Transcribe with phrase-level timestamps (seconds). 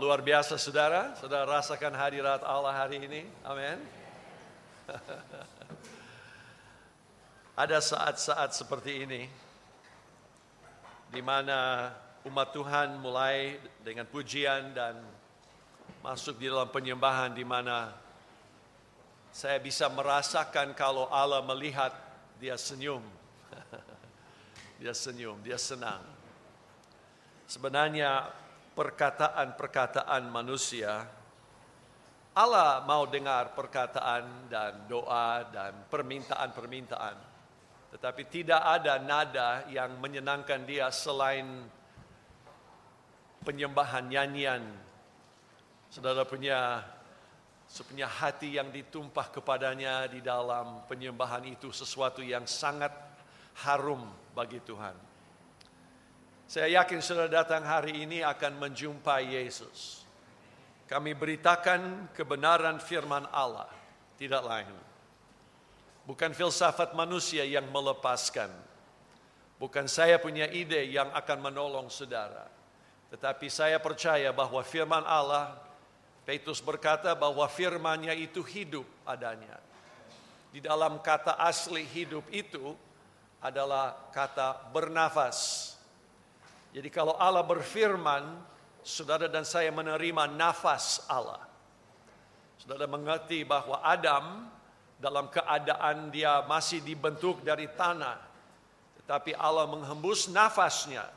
[0.00, 1.12] Luar biasa saudara.
[1.20, 3.28] Saudara rasakan hadirat Allah hari ini.
[3.44, 3.76] Amin.
[7.68, 9.28] Ada saat-saat seperti ini
[11.12, 11.92] di mana
[12.24, 15.04] umat Tuhan mulai dengan pujian dan
[16.00, 17.92] masuk di dalam penyembahan di mana
[19.36, 21.92] saya bisa merasakan kalau Allah melihat
[22.40, 23.04] dia senyum.
[24.80, 26.00] dia senyum, dia senang.
[27.44, 28.40] Sebenarnya
[28.80, 31.04] perkataan-perkataan manusia
[32.30, 37.18] Allah mau dengar perkataan dan doa dan permintaan-permintaan.
[37.90, 41.66] Tetapi tidak ada nada yang menyenangkan dia selain
[43.42, 44.62] penyembahan nyanyian.
[45.90, 46.86] Saudara punya
[47.66, 52.94] punya hati yang ditumpah kepadanya di dalam penyembahan itu sesuatu yang sangat
[53.66, 54.06] harum
[54.38, 55.09] bagi Tuhan.
[56.50, 60.02] Saya yakin saudara datang hari ini akan menjumpai Yesus.
[60.90, 63.70] Kami beritakan kebenaran firman Allah,
[64.18, 64.74] tidak lain.
[66.10, 68.50] Bukan filsafat manusia yang melepaskan.
[69.62, 72.50] Bukan saya punya ide yang akan menolong saudara.
[73.14, 75.54] Tetapi saya percaya bahwa firman Allah,
[76.26, 79.54] Petrus berkata bahwa firmannya itu hidup adanya.
[80.50, 82.74] Di dalam kata asli hidup itu
[83.38, 85.78] adalah kata bernafas.
[86.70, 88.22] Jadi kalau Allah berfirman,
[88.86, 91.42] saudara dan saya menerima nafas Allah.
[92.60, 94.46] Saudara mengerti bahwa Adam
[95.00, 98.20] dalam keadaan dia masih dibentuk dari tanah.
[99.02, 101.08] Tetapi Allah menghembus nafasnya.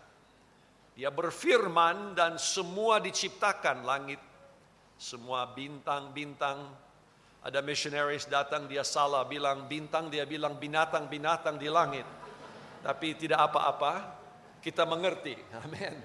[0.95, 4.21] Dia berfirman dan semua diciptakan langit.
[4.95, 6.63] Semua bintang-bintang.
[7.44, 12.07] Ada missionaries datang dia salah bilang bintang dia bilang binatang-binatang di langit.
[12.79, 14.23] Tapi tidak apa-apa.
[14.63, 15.36] Kita mengerti.
[15.60, 15.95] Amin.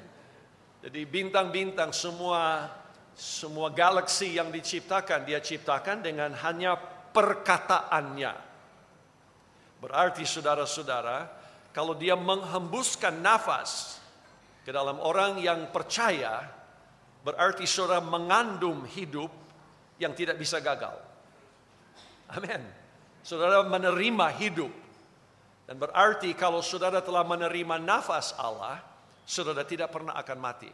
[0.82, 2.66] Jadi bintang-bintang semua
[3.18, 6.78] semua galaksi yang diciptakan dia ciptakan dengan hanya
[7.10, 8.30] perkataannya.
[9.78, 11.26] Berarti saudara-saudara,
[11.74, 14.02] kalau dia menghembuskan nafas
[14.62, 16.46] ke dalam orang yang percaya,
[17.22, 19.30] berarti saudara mengandung hidup
[19.98, 20.94] yang tidak bisa gagal.
[22.30, 22.62] Amin.
[23.22, 24.72] Saudara menerima hidup.
[25.68, 28.80] Dan berarti kalau saudara telah menerima nafas Allah,
[29.28, 30.72] saudara tidak pernah akan mati.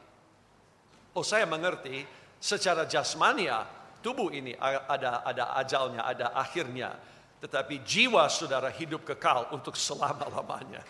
[1.19, 2.07] Oh saya mengerti,
[2.39, 3.67] secara jasmania
[3.99, 6.95] tubuh ini ada ada ajalnya, ada akhirnya.
[7.43, 10.87] Tetapi jiwa saudara hidup kekal untuk selama-lamanya.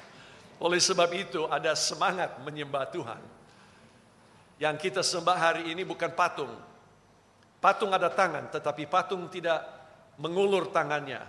[0.61, 3.23] Oleh sebab itu ada semangat menyembah Tuhan.
[4.61, 6.53] Yang kita sembah hari ini bukan patung.
[7.59, 9.65] Patung ada tangan, tetapi patung tidak
[10.21, 11.25] mengulur tangannya.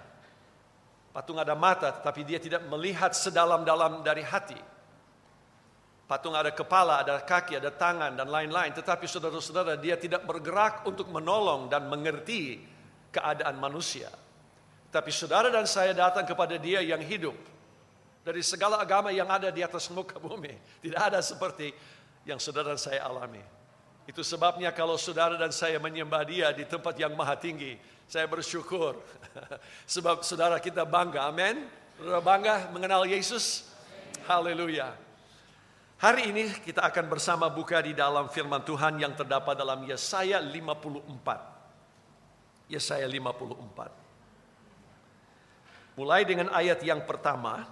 [1.16, 4.60] Patung ada mata, tetapi dia tidak melihat sedalam-dalam dari hati.
[6.12, 8.76] Patung ada kepala, ada kaki, ada tangan, dan lain-lain.
[8.76, 12.60] Tetapi saudara-saudara, dia tidak bergerak untuk menolong dan mengerti
[13.16, 14.12] keadaan manusia.
[14.92, 17.40] Tapi saudara dan saya datang kepada dia yang hidup.
[18.28, 20.52] Dari segala agama yang ada di atas muka bumi.
[20.84, 21.72] Tidak ada seperti
[22.28, 23.42] yang saudara dan saya alami.
[24.04, 27.80] Itu sebabnya kalau saudara dan saya menyembah dia di tempat yang maha tinggi.
[28.06, 29.02] Saya bersyukur.
[29.94, 31.66] Sebab saudara kita bangga, amin.
[32.22, 33.66] Bangga mengenal Yesus.
[34.30, 34.94] Haleluya.
[35.96, 42.70] Hari ini kita akan bersama buka di dalam firman Tuhan yang terdapat dalam Yesaya 54.
[42.70, 45.96] Yesaya 54.
[45.96, 47.64] Mulai dengan ayat yang pertama,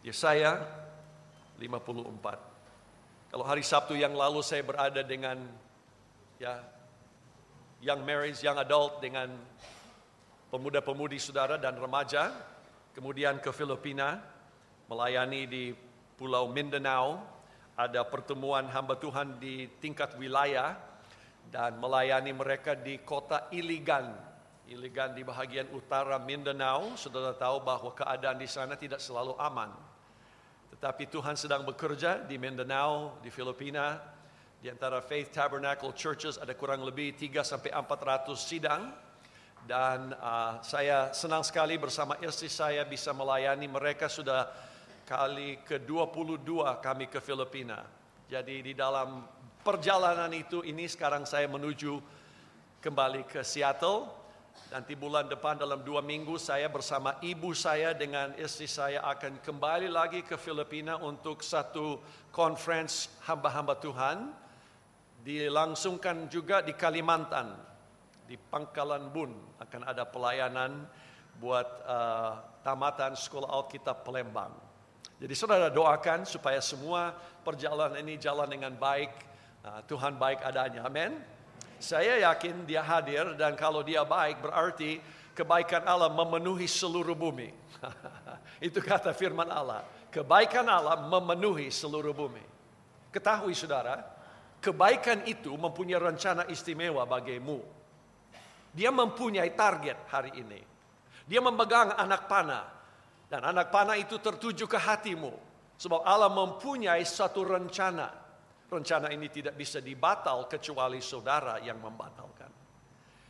[0.00, 0.64] Yesaya
[1.60, 3.28] 54.
[3.28, 5.36] Kalau hari Sabtu yang lalu saya berada dengan
[6.40, 6.64] ya
[7.78, 9.30] young married, young adult dengan
[10.50, 12.34] pemuda-pemudi saudara dan remaja,
[12.96, 14.18] kemudian ke Filipina
[14.90, 15.64] melayani di
[16.18, 17.22] Pulau Mindanao,
[17.78, 20.74] ada pertemuan hamba Tuhan di tingkat wilayah
[21.46, 24.26] dan melayani mereka di kota Iligan.
[24.68, 29.70] Iligan di bahagian utara Mindanao, saudara tahu bahwa keadaan di sana tidak selalu aman.
[30.74, 33.96] Tetapi Tuhan sedang bekerja di Mindanao, di Filipina,
[34.58, 38.90] di antara Faith Tabernacle Churches ada kurang lebih 3 sampai 400 sidang
[39.70, 44.50] dan uh, saya senang sekali bersama istri saya bisa melayani mereka sudah
[45.06, 46.42] kali ke-22
[46.82, 47.86] kami ke Filipina.
[48.26, 49.24] Jadi di dalam
[49.62, 52.02] perjalanan itu ini sekarang saya menuju
[52.82, 54.10] kembali ke Seattle.
[54.74, 59.86] Nanti bulan depan dalam dua minggu saya bersama ibu saya dengan istri saya akan kembali
[59.86, 62.02] lagi ke Filipina untuk satu
[62.34, 64.47] conference hamba-hamba Tuhan.
[65.18, 67.52] Dilangsungkan juga di Kalimantan,
[68.24, 70.86] di Pangkalan Bun akan ada pelayanan
[71.38, 74.54] buat uh, tamatan sekolah Alkitab Palembang.
[75.18, 77.10] Jadi saudara doakan supaya semua
[77.42, 79.10] perjalanan ini jalan dengan baik.
[79.66, 81.18] Nah, Tuhan baik adanya, amin.
[81.78, 85.02] Saya yakin dia hadir dan kalau dia baik berarti
[85.34, 87.50] kebaikan Allah memenuhi seluruh bumi.
[88.66, 89.86] Itu kata firman Allah.
[90.10, 92.42] Kebaikan Allah memenuhi seluruh bumi.
[93.14, 94.02] Ketahui saudara,
[94.58, 97.58] kebaikan itu mempunyai rencana istimewa bagimu.
[98.74, 100.60] Dia mempunyai target hari ini.
[101.26, 102.64] Dia memegang anak panah.
[103.28, 105.32] Dan anak panah itu tertuju ke hatimu.
[105.78, 108.08] Sebab Allah mempunyai satu rencana.
[108.68, 112.52] Rencana ini tidak bisa dibatal kecuali saudara yang membatalkan.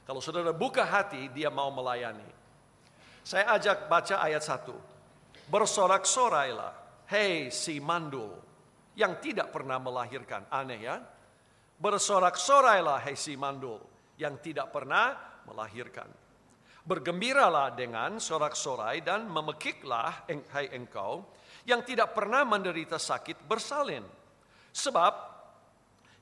[0.02, 2.26] Kalau saudara buka hati, dia mau melayani.
[3.22, 4.72] Saya ajak baca ayat satu.
[5.52, 6.72] Bersorak-sorailah,
[7.12, 8.32] hei si mandul,
[8.96, 10.48] yang tidak pernah melahirkan.
[10.48, 10.96] Aneh ya?
[11.78, 13.78] Bersorak-sorailah, hei si mandul,
[14.18, 15.14] yang tidak pernah
[15.46, 16.10] melahirkan.
[16.82, 21.22] Bergembiralah dengan sorak-sorai dan memekiklah, hai engkau,
[21.68, 24.02] yang tidak pernah menderita sakit bersalin.
[24.72, 25.14] Sebab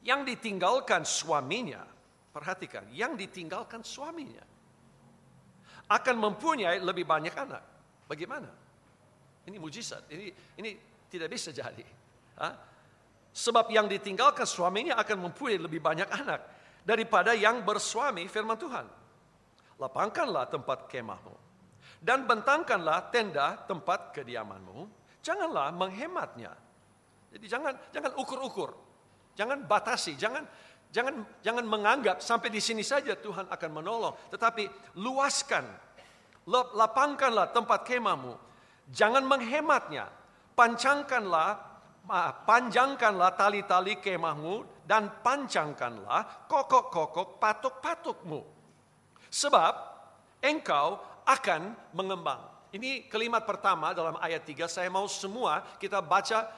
[0.04, 1.86] yang ditinggalkan suaminya,
[2.34, 4.44] perhatikan, yang ditinggalkan suaminya
[5.86, 7.62] akan mempunyai lebih banyak anak.
[8.10, 8.50] Bagaimana?
[9.46, 10.10] Ini mujizat.
[10.10, 10.26] Ini
[10.58, 10.70] ini
[11.06, 11.86] tidak bisa jadi.
[12.42, 12.48] Ha?
[13.36, 16.40] Sebab yang ditinggalkan suaminya akan mempunyai lebih banyak anak
[16.88, 18.88] daripada yang bersuami firman Tuhan
[19.76, 21.36] lapangkanlah tempat kemahmu
[22.00, 24.88] dan bentangkanlah tenda tempat kediamanmu.
[25.24, 26.52] Janganlah menghematnya.
[27.34, 28.70] Jadi jangan jangan ukur-ukur.
[29.36, 30.46] Jangan batasi, jangan
[30.88, 35.66] jangan jangan menganggap sampai di sini saja Tuhan akan menolong, tetapi luaskan.
[36.46, 38.38] Lapangkanlah tempat kemahmu.
[38.94, 40.06] Jangan menghematnya.
[40.54, 41.75] Pancangkanlah
[42.46, 48.56] panjangkanlah tali-tali kemahmu dan pancangkanlah kokok-kokok patok-patokmu
[49.36, 49.72] Sebab
[50.40, 50.96] engkau
[51.26, 52.40] akan mengembang.
[52.72, 54.64] Ini kalimat pertama dalam ayat 3.
[54.64, 56.48] Saya mau semua kita baca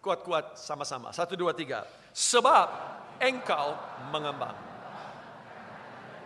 [0.00, 1.12] kuat-kuat sama-sama.
[1.12, 1.84] Satu, dua, tiga.
[2.16, 2.66] Sebab
[3.20, 3.76] engkau
[4.08, 4.56] mengembang.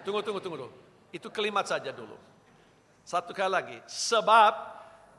[0.07, 0.73] Tunggu, tunggu, tunggu dulu.
[1.11, 2.15] Itu kalimat saja dulu.
[3.03, 3.79] Satu kali lagi.
[3.91, 4.53] Sebab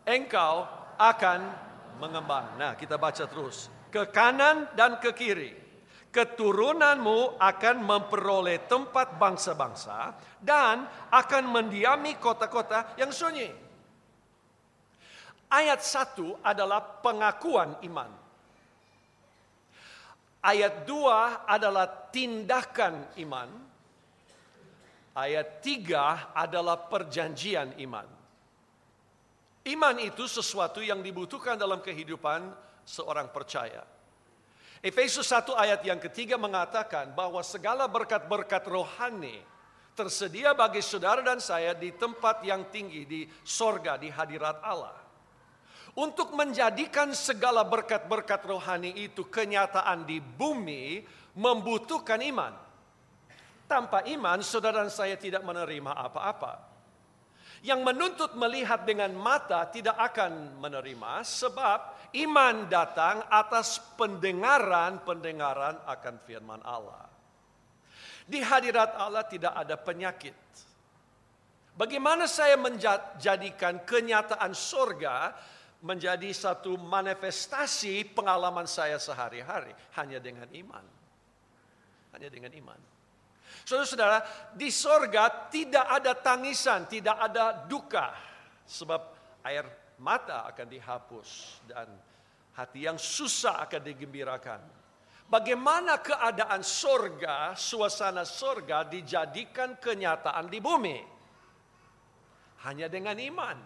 [0.07, 0.63] engkau
[0.95, 1.51] akan
[1.97, 2.57] mengembang.
[2.59, 3.71] Nah, kita baca terus.
[3.89, 5.65] Ke kanan dan ke kiri
[6.15, 13.51] keturunanmu akan memperoleh tempat bangsa-bangsa dan akan mendiami kota-kota yang sunyi.
[15.51, 18.07] Ayat satu adalah pengakuan iman.
[20.39, 23.49] Ayat dua adalah tindakan iman.
[25.19, 28.07] Ayat tiga adalah perjanjian iman.
[29.65, 32.53] Iman itu sesuatu yang dibutuhkan dalam kehidupan
[32.85, 33.81] seorang percaya.
[34.85, 39.41] Efesus 1 ayat yang ketiga mengatakan bahwa segala berkat-berkat rohani
[39.97, 44.93] tersedia bagi saudara dan saya di tempat yang tinggi, di sorga, di hadirat Allah.
[45.95, 51.01] Untuk menjadikan segala berkat-berkat rohani itu kenyataan di bumi
[51.33, 52.53] membutuhkan iman.
[53.65, 56.74] Tanpa iman, saudara dan saya tidak menerima apa-apa.
[57.65, 66.63] Yang menuntut melihat dengan mata tidak akan menerima sebab Iman datang atas pendengaran-pendengaran akan firman
[66.63, 67.11] Allah.
[68.23, 70.39] Di hadirat Allah tidak ada penyakit.
[71.75, 75.35] Bagaimana saya menjadikan kenyataan surga
[75.83, 80.85] menjadi satu manifestasi pengalaman saya sehari-hari hanya dengan iman.
[82.15, 82.79] Hanya dengan iman.
[83.65, 84.21] Saudara-saudara,
[84.53, 88.13] di sorga tidak ada tangisan, tidak ada duka.
[88.61, 89.01] Sebab
[89.41, 89.65] air
[89.97, 91.29] mata akan dihapus
[91.65, 91.89] dan
[92.53, 94.61] hati yang susah akan digembirakan.
[95.25, 101.01] Bagaimana keadaan sorga, suasana sorga dijadikan kenyataan di bumi?
[102.69, 103.57] Hanya dengan iman.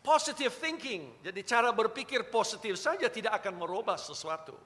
[0.00, 4.56] Positive thinking, jadi cara berpikir positif saja tidak akan merubah sesuatu.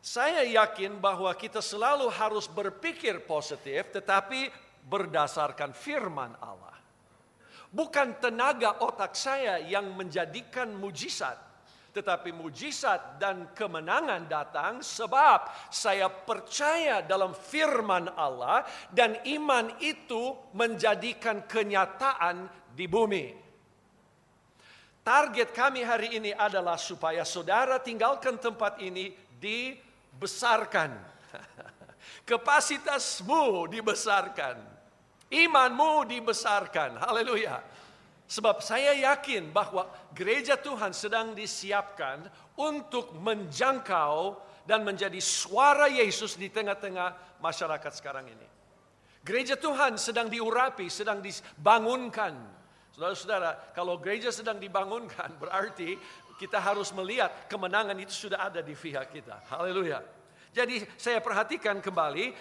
[0.00, 4.48] Saya yakin bahwa kita selalu harus berpikir positif, tetapi
[4.88, 6.72] berdasarkan firman Allah.
[7.68, 11.36] Bukan tenaga otak saya yang menjadikan mujizat,
[11.92, 21.44] tetapi mujizat dan kemenangan datang sebab saya percaya dalam firman Allah dan iman itu menjadikan
[21.44, 23.26] kenyataan di bumi.
[25.04, 29.10] Target kami hari ini adalah supaya saudara tinggalkan tempat ini
[30.14, 30.90] dibesarkan.
[32.28, 34.80] Kapasitasmu dibesarkan
[35.30, 36.98] Imanmu dibesarkan.
[36.98, 37.62] Haleluya.
[38.26, 42.26] Sebab saya yakin bahwa gereja Tuhan sedang disiapkan
[42.58, 48.48] untuk menjangkau dan menjadi suara Yesus di tengah-tengah masyarakat sekarang ini.
[49.22, 52.34] Gereja Tuhan sedang diurapi, sedang dibangunkan.
[52.90, 55.94] Saudara-saudara, kalau gereja sedang dibangunkan, berarti
[56.40, 59.44] kita harus melihat kemenangan itu sudah ada di pihak kita.
[59.52, 60.00] Haleluya.
[60.56, 62.32] Jadi saya perhatikan kembali,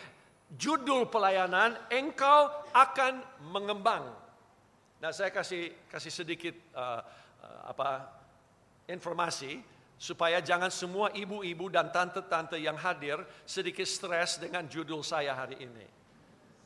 [0.55, 3.19] judul pelayanan, engkau akan
[3.51, 4.07] mengembang.
[5.03, 7.03] Nah saya kasih kasih sedikit uh,
[7.43, 8.07] uh, apa
[8.87, 9.59] informasi
[9.99, 15.98] supaya jangan semua ibu-ibu dan tante-tante yang hadir sedikit stres dengan judul saya hari ini.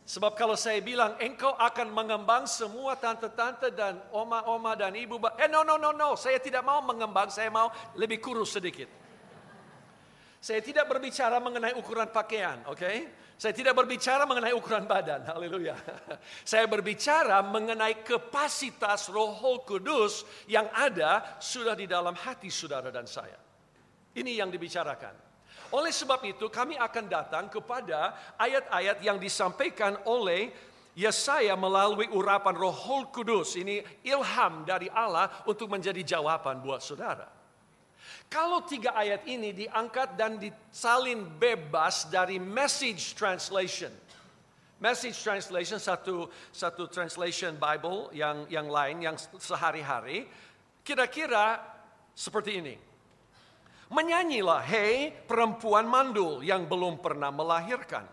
[0.03, 5.63] Sebab kalau saya bilang engkau akan mengembang semua tante-tante dan oma-oma dan ibu, eh no
[5.63, 8.91] no no no, saya tidak mau mengembang, saya mau lebih kurus sedikit.
[10.43, 12.83] Saya tidak berbicara mengenai ukuran pakaian, oke?
[12.83, 13.07] Okay?
[13.39, 15.75] Saya tidak berbicara mengenai ukuran badan, haleluya.
[16.51, 23.35] Saya berbicara mengenai kapasitas Roh Kudus yang ada sudah di dalam hati saudara dan saya.
[24.13, 25.22] Ini yang dibicarakan.
[25.73, 30.53] Oleh sebab itu kami akan datang kepada ayat-ayat yang disampaikan oleh
[30.93, 33.57] Yesaya melalui urapan Roh Kudus.
[33.57, 37.25] Ini ilham dari Allah untuk menjadi jawaban buat saudara.
[38.29, 43.89] Kalau tiga ayat ini diangkat dan disalin bebas dari message translation.
[44.77, 50.29] Message translation satu satu translation Bible yang yang lain yang sehari-hari
[50.85, 51.57] kira-kira
[52.13, 52.92] seperti ini.
[53.93, 58.09] Menyanyilah, hei perempuan mandul yang belum pernah melahirkan.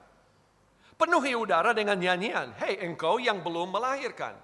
[1.01, 4.37] Penuhi udara dengan nyanyian, hei engkau yang belum melahirkan.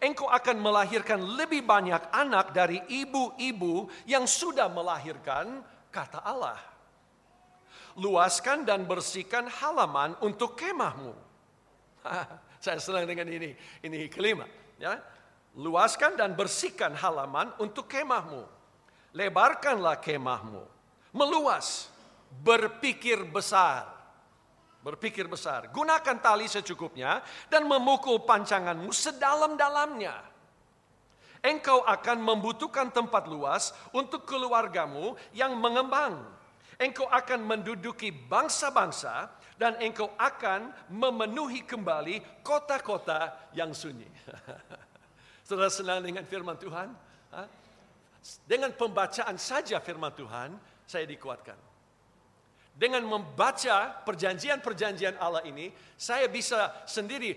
[0.00, 5.60] Engkau akan melahirkan lebih banyak anak dari ibu-ibu yang sudah melahirkan,
[5.92, 6.56] kata Allah.
[8.00, 11.12] Luaskan dan bersihkan halaman untuk kemahmu.
[12.64, 13.52] Saya senang dengan ini.
[13.84, 14.48] Ini kelima.
[14.80, 15.04] Ya.
[15.52, 18.46] Luaskan dan bersihkan halaman untuk kemahmu.
[19.12, 20.77] Lebarkanlah kemahmu
[21.18, 21.90] meluas,
[22.46, 23.90] berpikir besar.
[24.78, 25.74] Berpikir besar.
[25.74, 27.18] Gunakan tali secukupnya
[27.50, 30.14] dan memukul pancanganmu sedalam-dalamnya.
[31.42, 36.22] Engkau akan membutuhkan tempat luas untuk keluargamu yang mengembang.
[36.78, 39.26] Engkau akan menduduki bangsa-bangsa
[39.58, 44.06] dan engkau akan memenuhi kembali kota-kota yang sunyi.
[45.46, 46.94] Saudara senang dengan firman Tuhan?
[48.46, 50.54] Dengan pembacaan saja firman Tuhan,
[50.88, 51.60] saya dikuatkan.
[52.72, 55.68] Dengan membaca perjanjian-perjanjian Allah ini,
[56.00, 57.36] saya bisa sendiri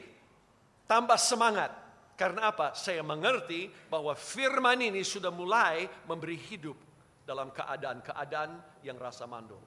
[0.87, 1.75] tambah semangat.
[2.15, 2.71] Karena apa?
[2.77, 6.77] Saya mengerti bahwa firman ini sudah mulai memberi hidup
[7.25, 9.59] dalam keadaan-keadaan yang rasa mandul.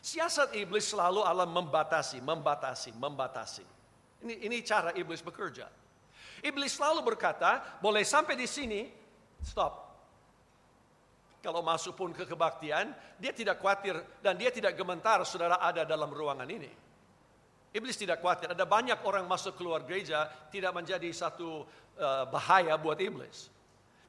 [0.00, 3.64] Siasat iblis selalu Allah membatasi, membatasi, membatasi.
[4.24, 5.68] Ini, ini cara iblis bekerja.
[6.40, 8.88] Iblis selalu berkata, boleh sampai di sini,
[9.44, 9.83] stop
[11.44, 16.08] kalau masuk pun ke kebaktian, dia tidak khawatir dan dia tidak gementar saudara ada dalam
[16.08, 16.72] ruangan ini.
[17.76, 18.56] Iblis tidak khawatir.
[18.56, 21.68] Ada banyak orang masuk keluar gereja tidak menjadi satu
[22.00, 23.52] uh, bahaya buat iblis.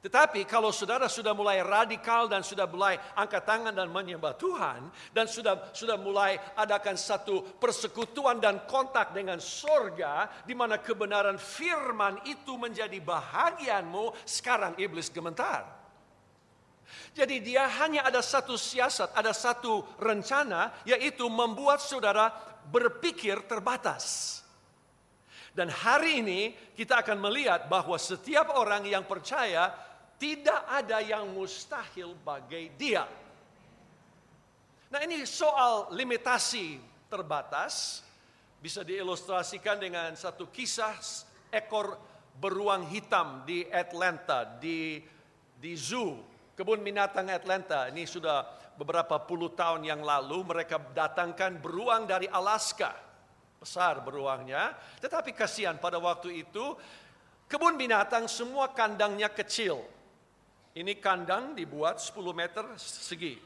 [0.00, 5.26] Tetapi kalau saudara sudah mulai radikal dan sudah mulai angkat tangan dan menyembah Tuhan dan
[5.26, 12.54] sudah sudah mulai adakan satu persekutuan dan kontak dengan sorga di mana kebenaran firman itu
[12.54, 15.75] menjadi bahagianmu, sekarang iblis gementar.
[17.16, 22.28] Jadi dia hanya ada satu siasat, ada satu rencana, yaitu membuat saudara
[22.68, 24.36] berpikir terbatas.
[25.56, 26.40] Dan hari ini
[26.76, 29.72] kita akan melihat bahwa setiap orang yang percaya
[30.20, 33.08] tidak ada yang mustahil bagi dia.
[34.92, 36.76] Nah ini soal limitasi
[37.08, 38.04] terbatas
[38.60, 40.92] bisa diilustrasikan dengan satu kisah
[41.48, 41.96] ekor
[42.36, 45.00] beruang hitam di Atlanta di
[45.56, 48.48] di zoo Kebun binatang Atlanta ini sudah
[48.80, 52.96] beberapa puluh tahun yang lalu mereka datangkan beruang dari Alaska.
[53.60, 56.76] Besar beruangnya, tetapi kasihan pada waktu itu
[57.44, 59.84] kebun binatang semua kandangnya kecil.
[60.76, 63.40] Ini kandang dibuat 10 meter segi.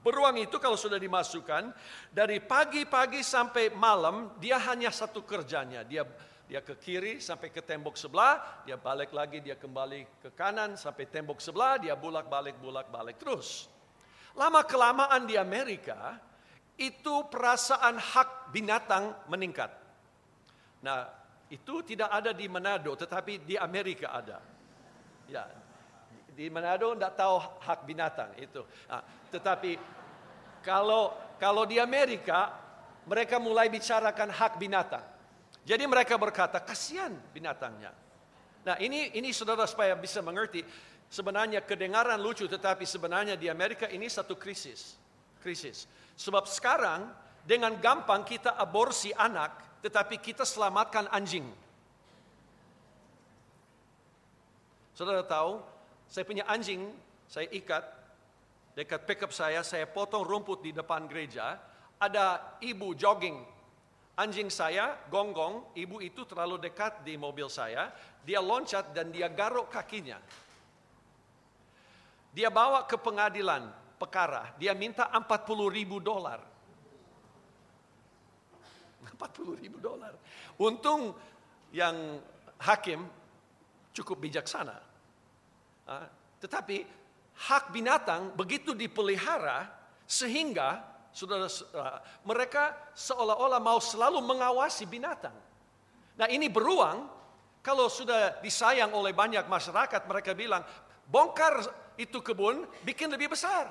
[0.00, 1.68] Beruang itu kalau sudah dimasukkan
[2.08, 5.84] dari pagi-pagi sampai malam dia hanya satu kerjanya.
[5.84, 6.08] Dia
[6.50, 11.06] dia ke kiri sampai ke tembok sebelah, dia balik lagi, dia kembali ke kanan sampai
[11.06, 13.70] tembok sebelah, dia bulak-balik, bulak-balik terus.
[14.34, 16.18] Lama kelamaan di Amerika,
[16.74, 19.70] itu perasaan hak binatang meningkat.
[20.82, 21.06] Nah,
[21.54, 24.42] itu tidak ada di Manado, tetapi di Amerika ada.
[25.30, 25.46] Ya,
[26.34, 28.66] di Manado tidak tahu hak binatang itu.
[28.90, 29.78] Nah, tetapi
[30.66, 32.58] kalau kalau di Amerika
[33.06, 35.19] mereka mulai bicarakan hak binatang.
[35.64, 37.92] Jadi mereka berkata, kasihan binatangnya.
[38.64, 40.64] Nah ini ini saudara supaya bisa mengerti,
[41.08, 44.96] sebenarnya kedengaran lucu tetapi sebenarnya di Amerika ini satu krisis.
[45.40, 45.88] Krisis.
[46.20, 47.08] Sebab sekarang
[47.44, 51.48] dengan gampang kita aborsi anak, tetapi kita selamatkan anjing.
[54.92, 55.64] Saudara tahu,
[56.04, 56.92] saya punya anjing,
[57.24, 57.80] saya ikat
[58.76, 61.56] dekat pickup saya, saya potong rumput di depan gereja,
[61.96, 63.40] ada ibu jogging.
[64.20, 67.88] Anjing saya gonggong, ibu itu terlalu dekat di mobil saya,
[68.20, 70.20] dia loncat dan dia garuk kakinya.
[72.28, 75.24] Dia bawa ke pengadilan perkara, dia minta 40
[75.72, 76.44] ribu dolar.
[79.08, 80.12] 40 ribu dolar.
[80.60, 81.16] Untung
[81.72, 82.20] yang
[82.60, 83.08] hakim
[83.96, 84.76] cukup bijaksana.
[85.88, 86.12] Ah,
[86.44, 86.84] tetapi
[87.48, 89.64] hak binatang begitu dipelihara
[90.04, 91.46] sehingga saudara
[91.76, 95.34] ah, mereka seolah-olah mau selalu mengawasi binatang.
[96.16, 97.08] Nah ini beruang
[97.60, 100.64] kalau sudah disayang oleh banyak masyarakat mereka bilang
[101.04, 101.60] bongkar
[102.00, 103.68] itu kebun bikin lebih besar.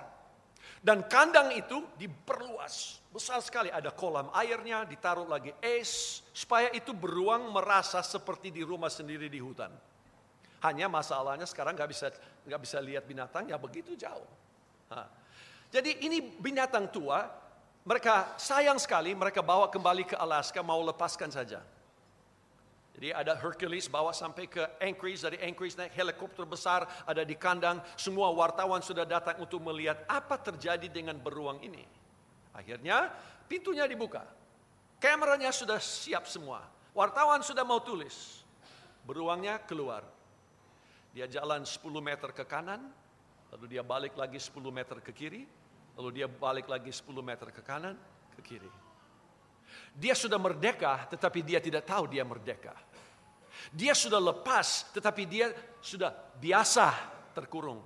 [0.79, 3.03] Dan kandang itu diperluas.
[3.11, 6.23] Besar sekali ada kolam airnya, ditaruh lagi es.
[6.31, 9.73] Supaya itu beruang merasa seperti di rumah sendiri di hutan.
[10.63, 12.07] Hanya masalahnya sekarang nggak bisa
[12.47, 14.27] nggak bisa lihat binatang ya begitu jauh.
[14.91, 15.07] Nah,
[15.69, 17.29] jadi ini binatang tua,
[17.85, 21.61] mereka sayang sekali mereka bawa kembali ke Alaska mau lepaskan saja.
[22.99, 27.79] Jadi ada Hercules bawa sampai ke Anchorage, dari Anchorage naik helikopter besar, ada di kandang.
[27.95, 31.85] Semua wartawan sudah datang untuk melihat apa terjadi dengan beruang ini.
[32.51, 33.07] Akhirnya
[33.47, 34.27] pintunya dibuka.
[34.99, 36.65] Kameranya sudah siap semua.
[36.91, 38.43] Wartawan sudah mau tulis.
[39.07, 40.03] Beruangnya keluar.
[41.15, 42.83] Dia jalan 10 meter ke kanan,
[43.55, 45.47] lalu dia balik lagi 10 meter ke kiri,
[45.99, 47.99] lalu dia balik lagi 10 meter ke kanan,
[48.31, 48.71] ke kiri.
[49.91, 52.71] Dia sudah merdeka, tetapi dia tidak tahu dia merdeka.
[53.75, 55.51] Dia sudah lepas, tetapi dia
[55.83, 56.95] sudah biasa
[57.35, 57.83] terkurung.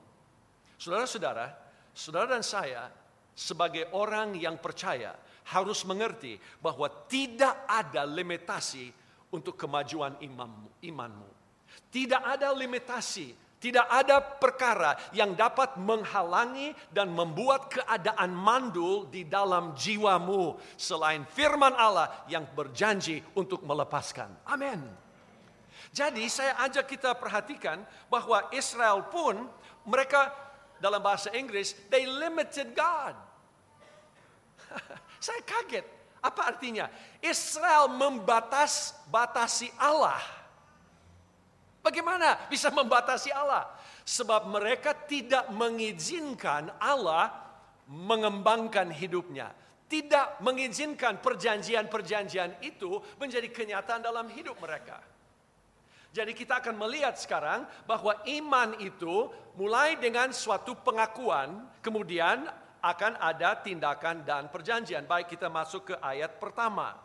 [0.78, 1.58] Saudara-saudara,
[1.90, 2.94] saudara dan saya
[3.34, 5.18] sebagai orang yang percaya
[5.50, 8.94] harus mengerti bahwa tidak ada limitasi
[9.34, 10.86] untuk kemajuan imanmu.
[10.86, 11.30] imanmu.
[11.90, 19.72] Tidak ada limitasi, tidak ada perkara yang dapat menghalangi dan membuat keadaan mandul di dalam
[19.72, 24.28] jiwamu selain firman Allah yang berjanji untuk melepaskan.
[24.44, 24.84] Amin.
[25.96, 27.80] Jadi saya ajak kita perhatikan
[28.12, 29.48] bahwa Israel pun
[29.88, 30.36] mereka
[30.84, 33.16] dalam bahasa Inggris they limited God.
[35.24, 35.88] saya kaget.
[36.20, 36.92] Apa artinya?
[37.24, 40.43] Israel membatas batasi Allah.
[41.84, 43.68] Bagaimana bisa membatasi Allah?
[44.08, 47.36] Sebab mereka tidak mengizinkan Allah
[47.92, 49.52] mengembangkan hidupnya.
[49.92, 55.04] Tidak mengizinkan perjanjian-perjanjian itu menjadi kenyataan dalam hidup mereka.
[56.16, 59.28] Jadi kita akan melihat sekarang bahwa iman itu
[59.60, 62.48] mulai dengan suatu pengakuan, kemudian
[62.80, 65.04] akan ada tindakan dan perjanjian.
[65.04, 66.96] Baik kita masuk ke ayat pertama.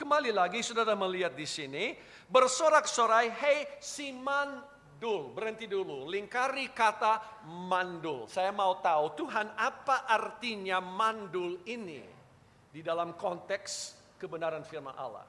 [0.00, 1.92] Kembali lagi saudara melihat di sini,
[2.32, 5.28] bersorak-sorai, hei si mandul.
[5.36, 8.24] Berhenti dulu, lingkari kata mandul.
[8.24, 12.00] Saya mau tahu Tuhan apa artinya mandul ini
[12.72, 15.28] di dalam konteks kebenaran firman Allah.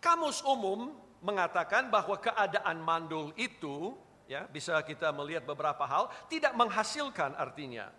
[0.00, 3.92] Kamus umum mengatakan bahwa keadaan mandul itu
[4.24, 7.92] ya bisa kita melihat beberapa hal tidak menghasilkan artinya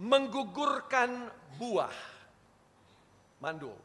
[0.00, 1.28] menggugurkan
[1.60, 1.92] buah
[3.36, 3.83] mandul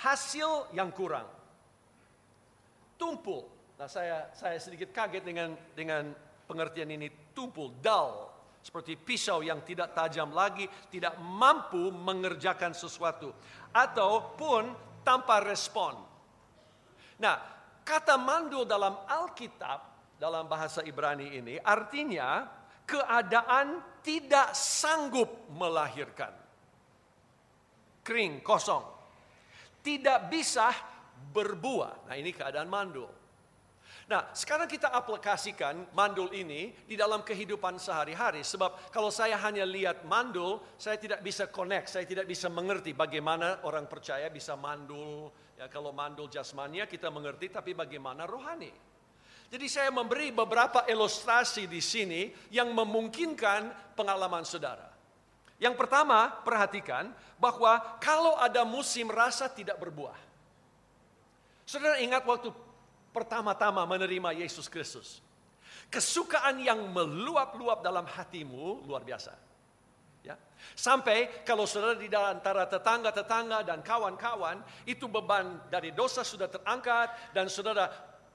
[0.00, 1.28] hasil yang kurang.
[2.96, 3.44] Tumpul.
[3.76, 6.12] Nah saya saya sedikit kaget dengan dengan
[6.44, 7.08] pengertian ini.
[7.32, 8.28] Tumpul dull.
[8.60, 13.32] Seperti pisau yang tidak tajam lagi tidak mampu mengerjakan sesuatu.
[13.72, 15.96] Ataupun tanpa respon.
[17.24, 17.36] Nah,
[17.80, 19.80] kata mandul dalam Alkitab,
[20.20, 22.44] dalam bahasa Ibrani ini, artinya
[22.84, 26.36] keadaan tidak sanggup melahirkan.
[28.04, 28.99] Kering, kosong.
[29.80, 30.68] Tidak bisa
[31.32, 32.08] berbuah.
[32.08, 33.20] Nah ini keadaan mandul.
[34.10, 38.42] Nah, sekarang kita aplikasikan mandul ini di dalam kehidupan sehari-hari.
[38.42, 43.62] Sebab kalau saya hanya lihat mandul, saya tidak bisa connect, saya tidak bisa mengerti bagaimana
[43.62, 45.30] orang percaya bisa mandul.
[45.54, 48.74] Ya, kalau mandul jasmania kita mengerti, tapi bagaimana rohani.
[49.46, 54.89] Jadi saya memberi beberapa ilustrasi di sini yang memungkinkan pengalaman saudara.
[55.60, 60.16] Yang pertama, perhatikan bahwa kalau ada musim rasa tidak berbuah.
[61.68, 62.48] Saudara ingat waktu
[63.12, 65.20] pertama-tama menerima Yesus Kristus.
[65.92, 69.36] Kesukaan yang meluap-luap dalam hatimu luar biasa.
[70.24, 70.36] Ya.
[70.76, 77.52] Sampai kalau saudara di antara tetangga-tetangga dan kawan-kawan, itu beban dari dosa sudah terangkat dan
[77.52, 77.88] saudara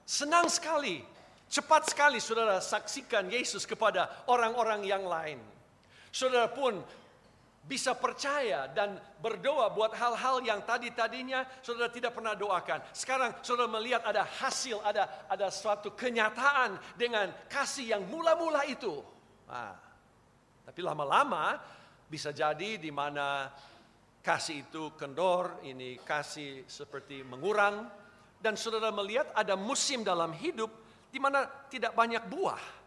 [0.06, 1.02] senang sekali,
[1.50, 5.42] cepat sekali saudara saksikan Yesus kepada orang-orang yang lain.
[6.10, 6.80] Saudara pun
[7.65, 12.86] bisa percaya dan berdoa buat hal-hal yang tadi-tadinya saudara tidak pernah doakan.
[12.93, 19.01] Sekarang saudara melihat ada hasil, ada ada suatu kenyataan dengan kasih yang mula-mula itu.
[19.49, 19.73] Nah,
[20.62, 21.58] tapi lama-lama
[22.06, 23.49] bisa jadi di mana
[24.21, 27.89] kasih itu kendor, ini kasih seperti mengurang
[28.38, 30.69] dan saudara melihat ada musim dalam hidup
[31.10, 32.85] di mana tidak banyak buah.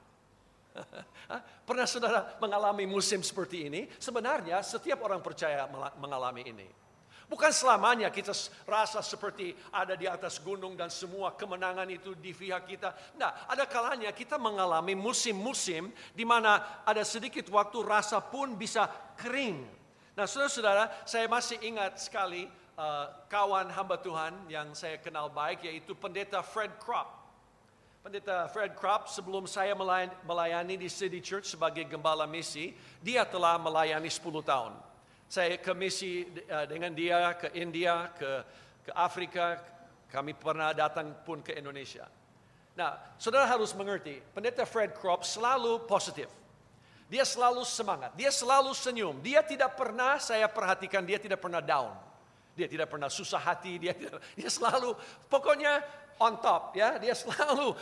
[1.69, 3.87] Pernah saudara mengalami musim seperti ini?
[4.01, 6.69] Sebenarnya setiap orang percaya mengalami ini.
[7.29, 8.33] Bukan selamanya kita
[8.65, 12.97] rasa seperti ada di atas gunung dan semua kemenangan itu di pihak kita.
[13.21, 18.89] Nah, ada kalanya kita mengalami musim-musim di mana ada sedikit waktu rasa pun bisa
[19.21, 19.61] kering.
[20.17, 22.49] Nah, saudara-saudara, saya masih ingat sekali
[22.81, 27.18] uh, kawan hamba Tuhan yang saya kenal baik yaitu pendeta Fred Kropp.
[28.09, 29.77] Pendeta Fred Kropp sebelum saya
[30.25, 32.73] melayani di City Church sebagai gembala misi,
[33.05, 34.73] dia telah melayani 10 tahun.
[35.29, 38.49] Saya ke misi eh, dengan dia ke India, ke
[38.89, 39.61] ke Afrika,
[40.09, 42.09] kami pernah datang pun ke Indonesia.
[42.81, 46.33] Nah, saudara harus mengerti, pendeta Fred Kropp selalu positif.
[47.13, 49.21] Dia selalu semangat, dia selalu senyum.
[49.21, 51.93] Dia tidak pernah, saya perhatikan dia tidak pernah down.
[52.57, 53.93] Dia tidak pernah susah hati, dia,
[54.41, 54.97] dia selalu,
[55.29, 55.85] pokoknya
[56.19, 57.73] on top ya, dia selalu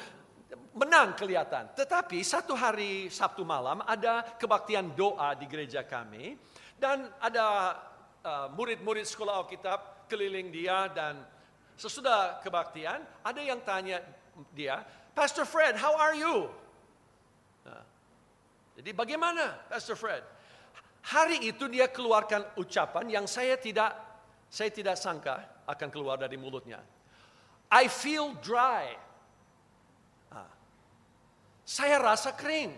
[0.77, 1.73] menang kelihatan.
[1.73, 6.37] Tetapi satu hari Sabtu malam ada kebaktian doa di gereja kami
[6.77, 7.77] dan ada
[8.21, 11.25] uh, murid-murid uh, sekolah Alkitab keliling dia dan
[11.81, 14.05] sesudah kebaktian ada yang tanya
[14.53, 14.85] dia,
[15.17, 16.53] Pastor Fred, how are you?
[17.65, 17.83] Nah,
[18.77, 20.21] jadi bagaimana Pastor Fred?
[21.07, 23.95] Hari itu dia keluarkan ucapan yang saya tidak
[24.51, 26.83] saya tidak sangka akan keluar dari mulutnya.
[27.71, 29.06] I feel dry.
[31.67, 32.71] Saya rasa kering.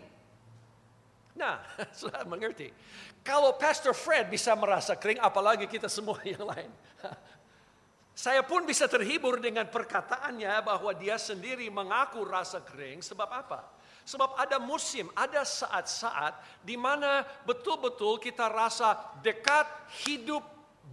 [1.37, 1.61] Nah,
[2.01, 2.72] sudah mengerti.
[3.20, 6.72] Kalau Pastor Fred bisa merasa kering, apalagi kita semua yang lain.
[8.16, 13.05] Saya pun bisa terhibur dengan perkataannya bahwa dia sendiri mengaku rasa kering.
[13.05, 13.62] Sebab apa?
[14.09, 19.68] Sebab ada musim, ada saat-saat di mana betul-betul kita rasa dekat,
[20.09, 20.40] hidup,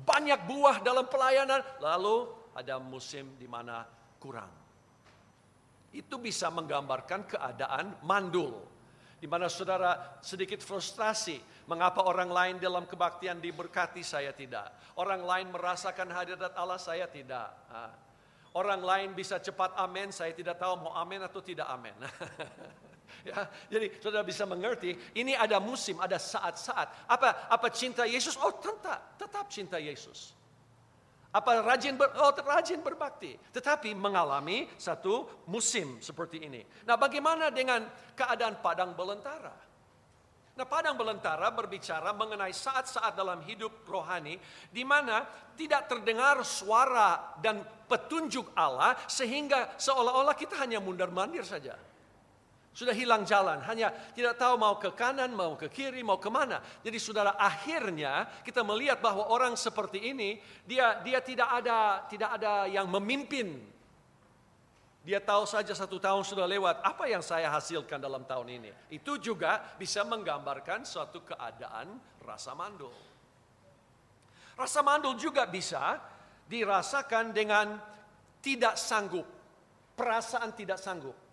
[0.04, 1.64] banyak buah dalam pelayanan.
[1.80, 3.88] Lalu ada musim di mana
[4.20, 4.65] kurang.
[5.96, 8.68] Itu bisa menggambarkan keadaan mandul.
[9.16, 11.40] Di mana saudara sedikit frustrasi.
[11.66, 14.70] Mengapa orang lain dalam kebaktian diberkati, saya tidak.
[15.00, 17.50] Orang lain merasakan hadirat Allah, saya tidak.
[18.54, 21.96] Orang lain bisa cepat amin, saya tidak tahu mau amin atau tidak amin.
[23.28, 27.10] ya, jadi saudara bisa mengerti, ini ada musim, ada saat-saat.
[27.10, 28.38] Apa apa cinta Yesus?
[28.38, 30.35] Oh, tetap, tetap cinta Yesus.
[31.36, 36.64] Apa rajin ber, oh, rajin berbakti, tetapi mengalami satu musim seperti ini.
[36.88, 37.84] Nah, bagaimana dengan
[38.16, 39.52] keadaan padang belantara?
[40.56, 44.40] Nah, padang belantara berbicara mengenai saat-saat dalam hidup rohani
[44.72, 45.28] di mana
[45.60, 47.60] tidak terdengar suara dan
[47.92, 51.76] petunjuk Allah sehingga seolah-olah kita hanya mundar-mandir saja.
[52.76, 56.60] Sudah hilang jalan, hanya tidak tahu mau ke kanan, mau ke kiri, mau ke mana.
[56.84, 62.68] Jadi saudara akhirnya kita melihat bahwa orang seperti ini, dia dia tidak ada tidak ada
[62.68, 63.64] yang memimpin.
[65.08, 68.72] Dia tahu saja satu tahun sudah lewat, apa yang saya hasilkan dalam tahun ini.
[68.92, 71.96] Itu juga bisa menggambarkan suatu keadaan
[72.28, 72.92] rasa mandul.
[74.60, 75.96] Rasa mandul juga bisa
[76.44, 77.80] dirasakan dengan
[78.44, 79.24] tidak sanggup,
[79.96, 81.25] perasaan tidak sanggup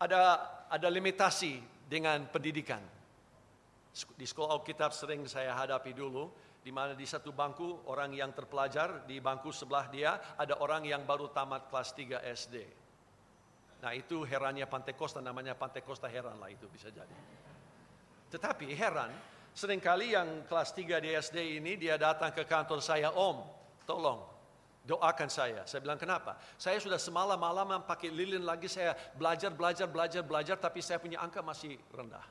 [0.00, 2.80] ada ada limitasi dengan pendidikan.
[3.90, 6.30] Di sekolah Alkitab sering saya hadapi dulu,
[6.62, 11.02] di mana di satu bangku orang yang terpelajar, di bangku sebelah dia ada orang yang
[11.02, 12.56] baru tamat kelas 3 SD.
[13.82, 17.16] Nah itu herannya Pantekosta, namanya Pantekosta heran lah itu bisa jadi.
[18.30, 19.10] Tetapi heran,
[19.50, 23.42] sering kali yang kelas 3 di SD ini dia datang ke kantor saya, Om,
[23.82, 24.39] tolong
[24.80, 25.60] Doakan saya.
[25.68, 26.40] Saya bilang kenapa?
[26.56, 31.44] Saya sudah semalam-malam pakai lilin lagi saya belajar, belajar, belajar, belajar tapi saya punya angka
[31.44, 32.24] masih rendah.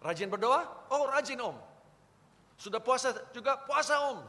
[0.00, 0.64] Rajin berdoa?
[0.88, 1.56] Oh rajin om.
[2.56, 4.24] Sudah puasa juga puasa om.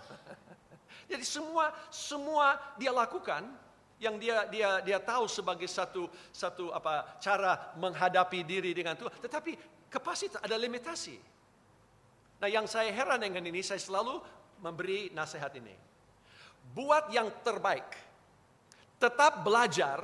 [1.11, 3.47] Jadi semua semua dia lakukan
[3.95, 9.23] yang dia dia dia tahu sebagai satu satu apa cara menghadapi diri dengan Tuhan.
[9.23, 11.15] Tetapi kapasitas ada limitasi.
[12.43, 14.19] Nah yang saya heran dengan ini saya selalu
[14.59, 15.92] memberi nasihat ini
[16.73, 17.85] buat yang terbaik.
[18.97, 20.03] Tetap belajar,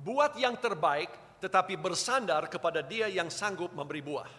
[0.00, 4.30] buat yang terbaik, tetapi bersandar kepada dia yang sanggup memberi buah.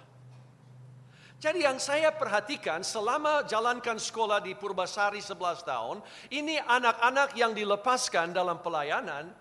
[1.39, 5.97] Jadi yang saya perhatikan selama jalankan sekolah di Purbasari 11 tahun,
[6.35, 9.31] ini anak-anak yang dilepaskan dalam pelayanan,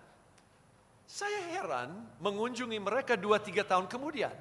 [1.03, 1.91] saya heran
[2.23, 4.31] mengunjungi mereka 2-3 tahun kemudian.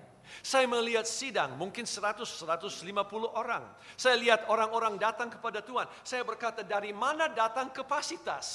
[0.44, 2.84] Saya melihat sidang, mungkin 100-150
[3.32, 3.64] orang.
[3.98, 5.88] Saya lihat orang-orang datang kepada Tuhan.
[6.04, 8.46] Saya berkata, dari mana datang kapasitas?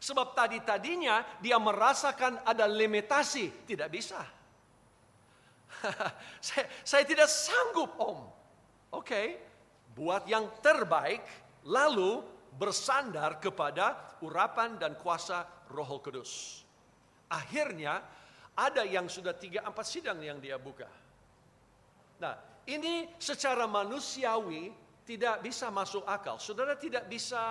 [0.00, 3.68] Sebab tadi-tadinya dia merasakan ada limitasi.
[3.68, 4.24] Tidak bisa.
[6.46, 8.24] saya, saya tidak sanggup om.
[8.90, 9.26] Oke, okay.
[9.92, 11.22] buat yang terbaik,
[11.68, 12.24] lalu
[12.56, 16.64] bersandar kepada urapan dan kuasa roh kudus.
[17.30, 18.02] Akhirnya
[18.56, 20.88] ada yang sudah tiga empat sidang yang dia buka.
[22.20, 22.34] Nah
[22.68, 24.70] ini secara manusiawi
[25.08, 26.38] tidak bisa masuk akal.
[26.38, 27.42] Saudara tidak bisa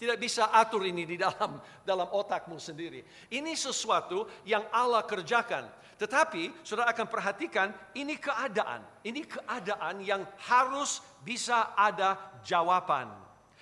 [0.00, 3.04] tidak bisa atur ini di dalam dalam otakmu sendiri.
[3.28, 5.68] Ini sesuatu yang Allah kerjakan.
[6.00, 8.80] Tetapi saudara akan perhatikan ini keadaan.
[9.04, 13.12] Ini keadaan yang harus bisa ada jawaban.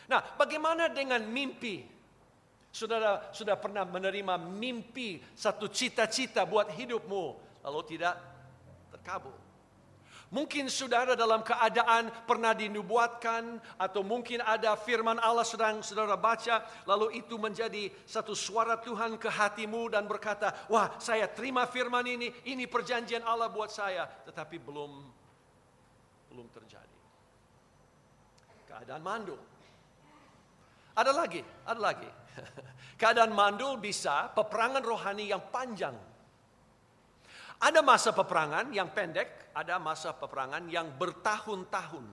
[0.07, 1.98] Nah, bagaimana dengan mimpi?
[2.79, 7.25] Saudara sudah pernah menerima mimpi satu cita-cita buat hidupmu
[7.67, 8.15] lalu tidak
[8.95, 9.35] terkabul.
[10.29, 17.19] Mungkin saudara dalam keadaan pernah dinubuatkan atau mungkin ada firman Allah sedang saudara baca lalu
[17.25, 22.69] itu menjadi satu suara Tuhan ke hatimu dan berkata, "Wah, saya terima firman ini, ini
[22.69, 24.93] perjanjian Allah buat saya." Tetapi belum
[26.31, 26.99] belum terjadi.
[28.69, 29.41] Keadaan mandul.
[30.93, 32.11] Ada lagi, ada lagi.
[33.01, 35.95] Keadaan mandul bisa peperangan rohani yang panjang
[37.59, 42.07] ada masa peperangan yang pendek, ada masa peperangan yang bertahun-tahun.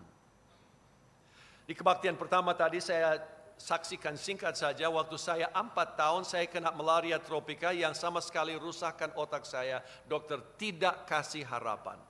[1.69, 3.21] Di kebaktian pertama tadi saya
[3.53, 9.13] saksikan singkat saja waktu saya empat tahun saya kena malaria tropika yang sama sekali rusakkan
[9.13, 9.85] otak saya.
[10.09, 12.01] Dokter tidak kasih harapan.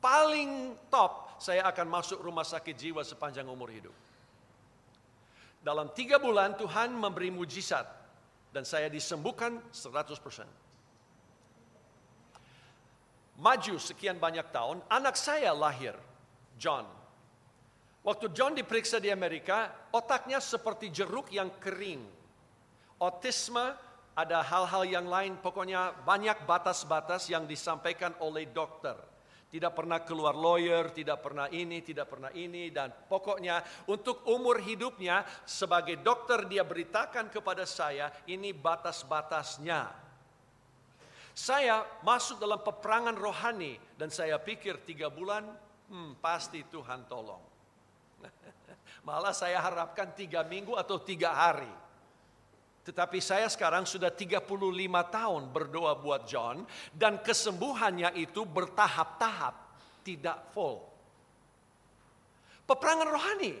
[0.00, 3.92] Paling top saya akan masuk rumah sakit jiwa sepanjang umur hidup.
[5.60, 7.84] Dalam tiga bulan Tuhan memberi mujizat
[8.50, 10.48] dan saya disembuhkan 100 persen
[13.40, 15.96] maju sekian banyak tahun, anak saya lahir,
[16.60, 16.84] John.
[18.04, 22.04] Waktu John diperiksa di Amerika, otaknya seperti jeruk yang kering.
[23.00, 23.76] Autisme,
[24.12, 28.96] ada hal-hal yang lain, pokoknya banyak batas-batas yang disampaikan oleh dokter.
[29.50, 35.26] Tidak pernah keluar lawyer, tidak pernah ini, tidak pernah ini, dan pokoknya untuk umur hidupnya
[35.42, 40.10] sebagai dokter dia beritakan kepada saya ini batas-batasnya
[41.40, 45.46] saya masuk dalam peperangan rohani dan saya pikir tiga bulan,
[45.88, 47.40] hmm, pasti Tuhan tolong.
[49.08, 51.70] Malah saya harapkan tiga minggu atau tiga hari.
[52.80, 54.40] Tetapi saya sekarang sudah 35
[55.12, 56.64] tahun berdoa buat John
[56.96, 59.54] dan kesembuhannya itu bertahap-tahap,
[60.00, 60.80] tidak full.
[62.64, 63.54] Peperangan rohani.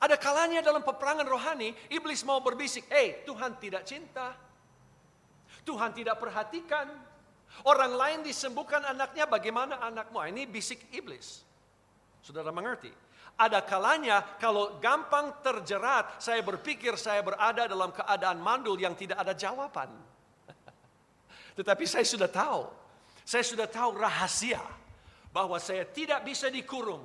[0.00, 4.32] Ada kalanya dalam peperangan rohani, iblis mau berbisik, "Hei, Tuhan tidak cinta."
[5.66, 6.88] Tuhan tidak perhatikan.
[7.66, 10.22] Orang lain disembuhkan anaknya, bagaimana anakmu?
[10.24, 11.44] Ini bisik iblis.
[12.24, 12.88] Saudara mengerti?
[13.40, 19.32] Ada kalanya kalau gampang terjerat, saya berpikir saya berada dalam keadaan mandul yang tidak ada
[19.32, 19.88] jawaban.
[21.56, 22.68] Tetapi saya sudah tahu,
[23.24, 24.60] saya sudah tahu rahasia
[25.32, 27.00] bahwa saya tidak bisa dikurung.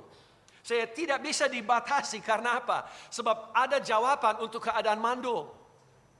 [0.60, 2.84] Saya tidak bisa dibatasi karena apa?
[3.08, 5.48] Sebab ada jawaban untuk keadaan mandul.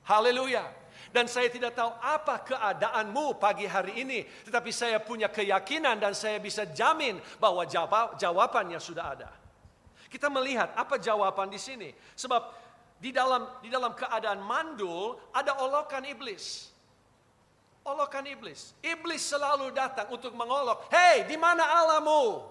[0.09, 0.65] Haleluya.
[1.13, 4.25] Dan saya tidak tahu apa keadaanmu pagi hari ini.
[4.25, 9.31] Tetapi saya punya keyakinan dan saya bisa jamin bahwa jawab, jawabannya sudah ada.
[10.07, 11.91] Kita melihat apa jawaban di sini.
[12.15, 12.43] Sebab
[12.97, 16.73] di dalam di dalam keadaan mandul ada olokan iblis.
[17.87, 18.75] Olokan iblis.
[18.83, 20.91] Iblis selalu datang untuk mengolok.
[20.91, 22.43] Hei, di mana Allahmu?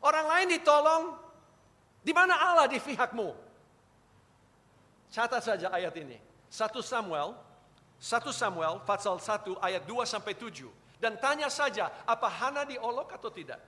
[0.00, 1.04] Orang lain ditolong.
[2.04, 3.32] Di mana Allah di pihakmu?
[5.08, 6.20] Catat saja ayat ini.
[6.52, 7.32] 1 Samuel,
[8.00, 10.68] 1 Samuel pasal 1 ayat 2 sampai 7.
[11.00, 13.60] Dan tanya saja, apa Hana diolok atau tidak?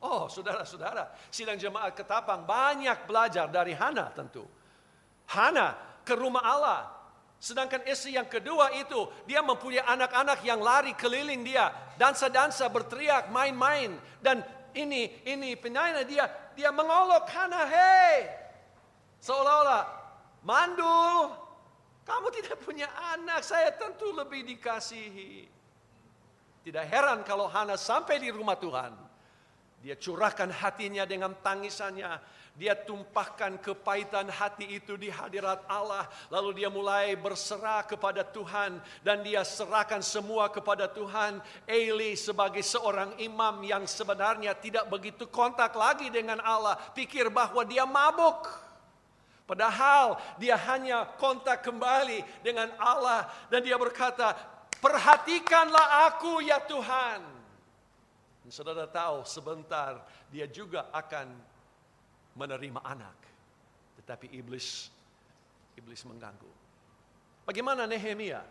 [0.00, 4.44] Oh, saudara-saudara, sidang jemaat ketapang banyak belajar dari Hana tentu.
[5.26, 5.72] Hana
[6.04, 6.80] ke rumah Allah.
[7.36, 11.72] Sedangkan istri yang kedua itu, dia mempunyai anak-anak yang lari keliling dia.
[11.96, 13.96] Dansa-dansa, berteriak, main-main.
[14.20, 14.44] Dan
[14.76, 18.28] ini, ini penyanyi dia, dia mengolok Hana, hei.
[19.20, 19.84] Seolah-olah
[20.46, 21.34] Mandul,
[22.06, 22.86] kamu tidak punya
[23.16, 25.48] anak, saya tentu lebih dikasihi.
[26.62, 29.05] Tidak heran kalau Hana sampai di rumah Tuhan.
[29.86, 32.18] Dia curahkan hatinya dengan tangisannya.
[32.58, 36.10] Dia tumpahkan kepahitan hati itu di hadirat Allah.
[36.26, 38.82] Lalu dia mulai berserah kepada Tuhan.
[39.06, 41.38] Dan dia serahkan semua kepada Tuhan.
[41.70, 46.74] Eli sebagai seorang imam yang sebenarnya tidak begitu kontak lagi dengan Allah.
[46.90, 48.42] Pikir bahwa dia mabuk.
[49.46, 54.34] Padahal dia hanya kontak kembali dengan Allah dan dia berkata,
[54.82, 57.35] "Perhatikanlah aku ya Tuhan."
[58.46, 61.34] Dan saudara tahu sebentar dia juga akan
[62.38, 63.18] menerima anak.
[63.98, 64.86] Tetapi iblis
[65.74, 66.46] iblis mengganggu.
[67.42, 68.46] Bagaimana Nehemia?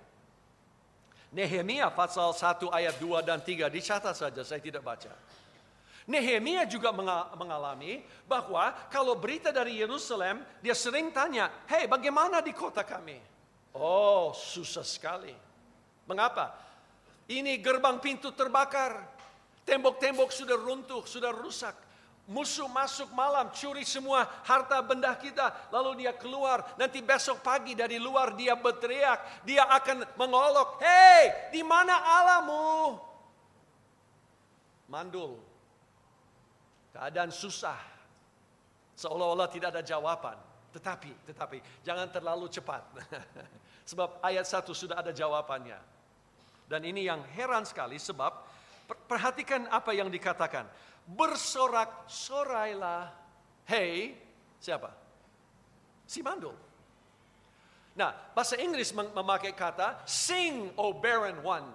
[1.31, 5.15] Nehemia pasal 1 ayat 2 dan 3 dicatat saja saya tidak baca.
[6.11, 6.91] Nehemia juga
[7.31, 13.15] mengalami bahwa kalau berita dari Yerusalem, dia sering tanya, hei bagaimana di kota kami?
[13.79, 15.31] Oh susah sekali.
[16.03, 16.51] Mengapa?
[17.31, 19.14] Ini gerbang pintu terbakar.
[19.65, 21.73] Tembok-tembok sudah runtuh, sudah rusak.
[22.25, 25.69] Musuh masuk malam, curi semua harta benda kita.
[25.69, 26.61] Lalu dia keluar.
[26.77, 29.45] Nanti besok pagi dari luar dia berteriak.
[29.45, 30.81] Dia akan mengolok.
[30.81, 32.97] Hei, di mana Allahmu?
[34.89, 35.37] Mandul,
[36.95, 37.75] Keadaan susah.
[38.95, 40.39] Seolah-olah tidak ada jawaban.
[40.71, 42.87] Tetapi, tetapi jangan terlalu cepat.
[43.89, 45.75] sebab ayat satu sudah ada jawabannya.
[46.65, 48.31] Dan ini yang heran sekali sebab
[48.85, 50.65] perhatikan apa yang dikatakan.
[51.05, 53.13] Bersorak-sorailah.
[53.65, 54.17] Hei,
[54.61, 54.93] siapa?
[56.05, 56.53] Si mandul.
[57.95, 61.71] Nah, bahasa Inggris memakai kata sing, O barren one.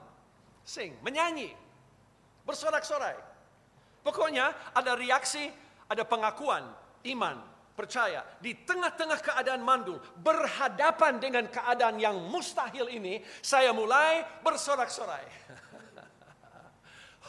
[0.62, 1.56] Sing, menyanyi.
[2.44, 3.16] Bersorak-sorai.
[4.04, 5.50] Pokoknya ada reaksi,
[5.88, 6.64] ada pengakuan,
[7.08, 7.40] iman,
[7.76, 8.24] percaya.
[8.40, 15.24] Di tengah-tengah keadaan mandul, berhadapan dengan keadaan yang mustahil ini, saya mulai bersorak-sorai.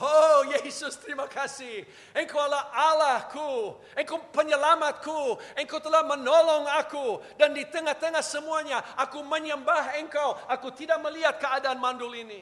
[0.01, 1.85] Oh Yesus terima kasih.
[2.17, 3.77] Engkau adalah Allahku.
[3.93, 5.37] Engkau penyelamatku.
[5.53, 7.21] Engkau telah menolong aku.
[7.37, 10.33] Dan di tengah-tengah semuanya aku menyembah engkau.
[10.49, 12.41] Aku tidak melihat keadaan mandul ini.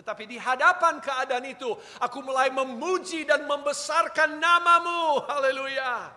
[0.00, 5.20] Tetapi di hadapan keadaan itu, aku mulai memuji dan membesarkan namamu.
[5.28, 6.08] Haleluya.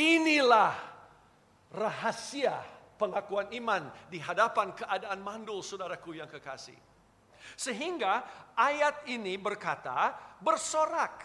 [0.00, 0.72] Inilah
[1.76, 2.56] rahasia
[2.96, 6.89] pengakuan iman di hadapan keadaan mandul saudaraku yang kekasih.
[7.60, 8.24] Sehingga
[8.56, 11.20] ayat ini berkata bersorak.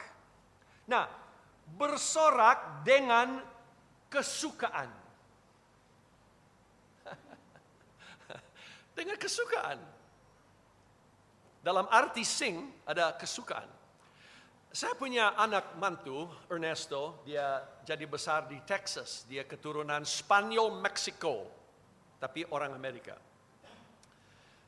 [0.92, 1.08] Nah,
[1.80, 3.40] bersorak dengan
[4.12, 4.92] kesukaan.
[9.00, 9.80] dengan kesukaan.
[11.64, 13.72] Dalam arti sing ada kesukaan.
[14.76, 19.24] Saya punya anak mantu, Ernesto, dia jadi besar di Texas.
[19.24, 21.48] Dia keturunan Spanyol Meksiko,
[22.20, 23.16] tapi orang Amerika.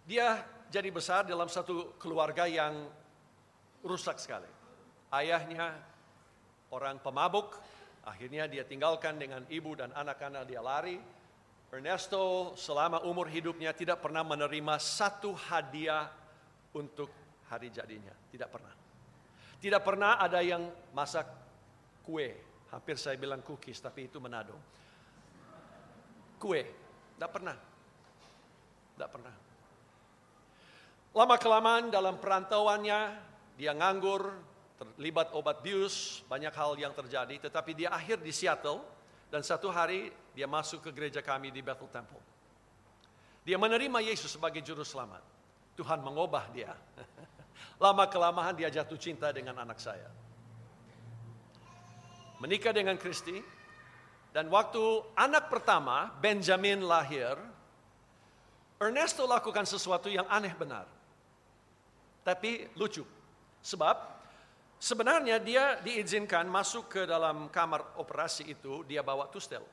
[0.07, 2.87] Dia jadi besar dalam satu keluarga yang
[3.83, 4.49] rusak sekali.
[5.11, 5.71] Ayahnya
[6.75, 7.55] orang pemabuk,
[8.03, 10.99] akhirnya dia tinggalkan dengan ibu dan anak-anak dia lari,
[11.67, 16.07] Ernesto selama umur hidupnya tidak pernah menerima satu hadiah
[16.71, 17.11] untuk
[17.51, 18.15] hari jadinya.
[18.31, 18.73] Tidak pernah.
[19.57, 20.63] Tidak pernah ada yang
[20.95, 21.27] masak
[22.03, 22.35] kue.
[22.71, 24.55] Hampir saya bilang cookies, tapi itu menado.
[26.39, 26.61] Kue.
[27.15, 27.55] Tidak pernah.
[28.95, 29.46] Tidak pernah.
[31.17, 33.17] Lama-kelamaan dalam perantauannya,
[33.57, 34.37] dia nganggur,
[34.77, 37.41] terlibat obat bius, banyak hal yang terjadi.
[37.49, 38.85] Tetapi dia akhir di Seattle,
[39.33, 42.21] dan satu hari dia masuk ke gereja kami di Bethel Temple.
[43.41, 45.25] Dia menerima Yesus sebagai juru selamat.
[45.73, 46.77] Tuhan mengubah dia.
[47.81, 50.13] Lama kelamaan dia jatuh cinta dengan anak saya.
[52.37, 53.41] Menikah dengan Kristi.
[54.29, 57.41] Dan waktu anak pertama, Benjamin lahir,
[58.77, 60.96] Ernesto lakukan sesuatu yang aneh benar.
[62.27, 63.07] Tapi lucu.
[63.63, 63.95] Sebab
[64.75, 69.63] sebenarnya dia diizinkan masuk ke dalam kamar operasi itu, dia bawa tustel.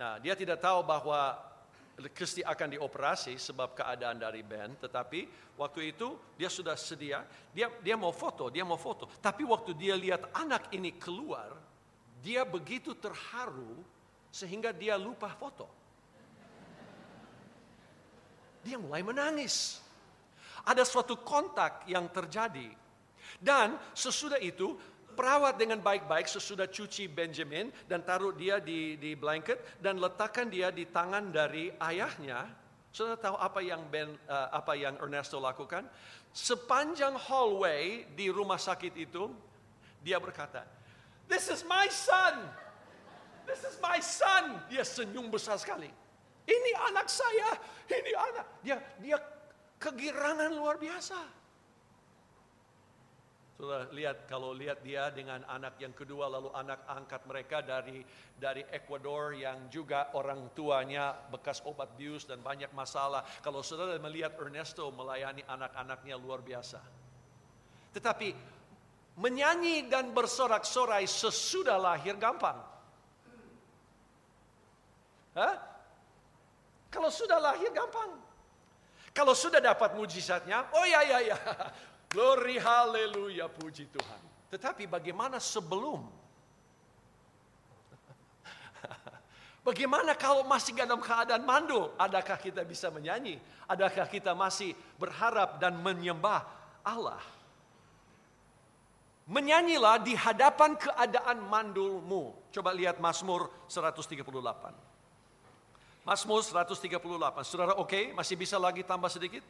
[0.00, 1.36] Nah, dia tidak tahu bahwa
[2.16, 7.98] Kristi akan dioperasi sebab keadaan dari Ben, tetapi waktu itu dia sudah sedia, dia dia
[7.98, 9.10] mau foto, dia mau foto.
[9.18, 11.58] Tapi waktu dia lihat anak ini keluar,
[12.22, 13.82] dia begitu terharu
[14.30, 15.66] sehingga dia lupa foto.
[18.62, 19.87] Dia mulai menangis.
[20.68, 22.68] Ada suatu kontak yang terjadi.
[23.40, 24.76] Dan sesudah itu
[25.16, 30.68] perawat dengan baik-baik sesudah cuci Benjamin dan taruh dia di, di blanket dan letakkan dia
[30.68, 32.46] di tangan dari ayahnya.
[32.92, 35.88] Sudah tahu apa yang Ben, uh, apa yang Ernesto lakukan?
[36.30, 39.32] Sepanjang hallway di rumah sakit itu,
[40.04, 40.64] dia berkata,
[41.28, 42.48] This is my son.
[43.44, 44.60] This is my son.
[44.72, 45.88] Dia senyum besar sekali.
[46.48, 47.60] Ini anak saya.
[47.84, 48.46] Ini anak.
[48.64, 49.16] Dia dia
[49.78, 51.38] kegirangan luar biasa.
[53.58, 58.06] Sudah lihat kalau lihat dia dengan anak yang kedua lalu anak angkat mereka dari
[58.38, 63.26] dari Ecuador yang juga orang tuanya bekas obat bius dan banyak masalah.
[63.42, 66.78] Kalau saudara melihat Ernesto melayani anak-anaknya luar biasa.
[67.98, 68.30] Tetapi
[69.18, 72.62] menyanyi dan bersorak-sorai sesudah lahir gampang.
[75.34, 75.54] Hah?
[76.94, 78.27] Kalau sudah lahir gampang.
[79.18, 81.38] Kalau sudah dapat mujizatnya, oh ya ya ya.
[82.14, 84.22] Glory haleluya puji Tuhan.
[84.54, 86.06] Tetapi bagaimana sebelum?
[89.66, 91.90] Bagaimana kalau masih dalam keadaan mandul?
[91.98, 93.42] Adakah kita bisa menyanyi?
[93.66, 96.46] Adakah kita masih berharap dan menyembah
[96.86, 97.18] Allah?
[99.28, 102.38] Menyanyilah di hadapan keadaan mandulmu.
[102.54, 104.87] Coba lihat Mazmur 138.
[106.08, 106.88] Mazmur 138.
[107.44, 107.84] Saudara oke?
[107.84, 108.04] Okay?
[108.16, 109.44] Masih bisa lagi tambah sedikit?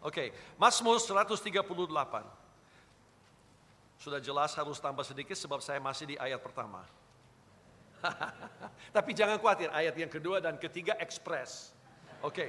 [0.00, 0.32] Oke.
[0.32, 0.56] Okay.
[0.56, 1.52] Mazmur 138.
[4.00, 6.80] Sudah jelas harus tambah sedikit sebab saya masih di ayat pertama.
[8.96, 11.76] Tapi jangan khawatir, ayat yang kedua dan ketiga ekspres.
[12.24, 12.48] Oke.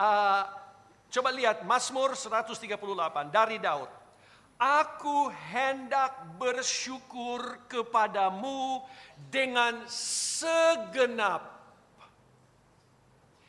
[0.00, 0.48] Uh,
[1.12, 2.72] coba lihat Mazmur 138
[3.28, 3.99] dari Daud.
[4.60, 8.84] Aku hendak bersyukur kepadamu
[9.16, 11.48] dengan segenap.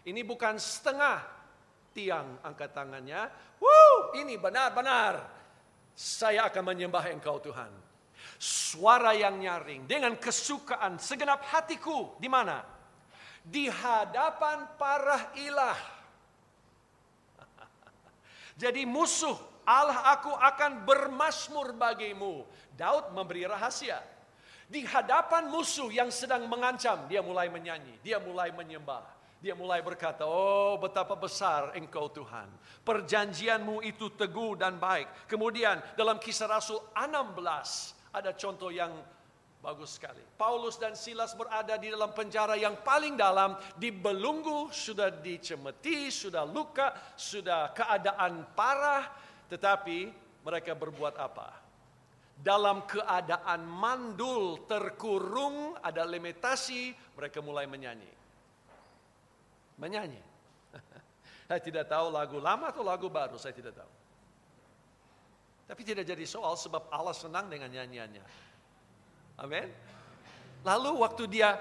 [0.07, 1.19] Ini bukan setengah
[1.91, 3.27] tiang angkat tangannya.
[3.59, 5.27] Wuh, ini benar-benar.
[5.91, 7.75] Saya akan menyembah engkau Tuhan.
[8.39, 12.15] Suara yang nyaring dengan kesukaan segenap hatiku.
[12.23, 12.63] Di mana?
[13.43, 15.79] Di hadapan para ilah.
[18.63, 22.43] Jadi musuh Allah aku akan bermasmur bagimu.
[22.75, 24.03] Daud memberi rahasia.
[24.67, 29.03] Di hadapan musuh yang sedang mengancam, dia mulai menyanyi, dia mulai menyembah.
[29.41, 32.45] Dia mulai berkata, oh betapa besar engkau Tuhan.
[32.85, 35.09] Perjanjianmu itu teguh dan baik.
[35.25, 37.41] Kemudian dalam kisah Rasul 16,
[38.13, 38.93] ada contoh yang
[39.61, 40.21] bagus sekali.
[40.37, 46.93] Paulus dan Silas berada di dalam penjara yang paling dalam, dibelunggu, sudah dicemeti, sudah luka,
[47.17, 49.09] sudah keadaan parah,
[49.51, 50.07] tetapi
[50.47, 51.51] mereka berbuat apa?
[52.39, 58.09] Dalam keadaan mandul, terkurung, ada limitasi, mereka mulai menyanyi.
[59.75, 60.23] Menyanyi.
[61.51, 63.91] saya tidak tahu lagu lama atau lagu baru, saya tidak tahu.
[65.67, 68.23] Tapi tidak jadi soal sebab Allah senang dengan nyanyiannya.
[69.37, 69.67] Amin.
[70.63, 71.59] Lalu waktu dia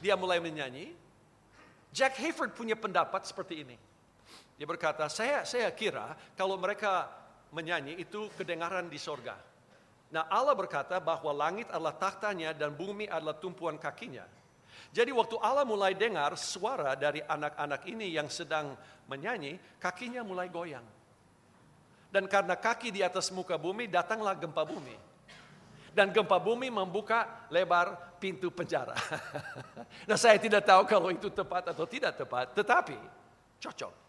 [0.00, 0.96] dia mulai menyanyi,
[1.92, 3.76] Jack Hayford punya pendapat seperti ini.
[4.58, 7.06] Dia berkata, saya saya kira kalau mereka
[7.54, 9.38] menyanyi itu kedengaran di sorga.
[10.10, 14.26] Nah Allah berkata bahwa langit adalah tahtanya dan bumi adalah tumpuan kakinya.
[14.90, 18.72] Jadi waktu Allah mulai dengar suara dari anak-anak ini yang sedang
[19.06, 20.84] menyanyi, kakinya mulai goyang.
[22.08, 24.96] Dan karena kaki di atas muka bumi, datanglah gempa bumi.
[25.92, 28.96] Dan gempa bumi membuka lebar pintu penjara.
[30.08, 32.96] nah saya tidak tahu kalau itu tepat atau tidak tepat, tetapi
[33.60, 34.07] cocok.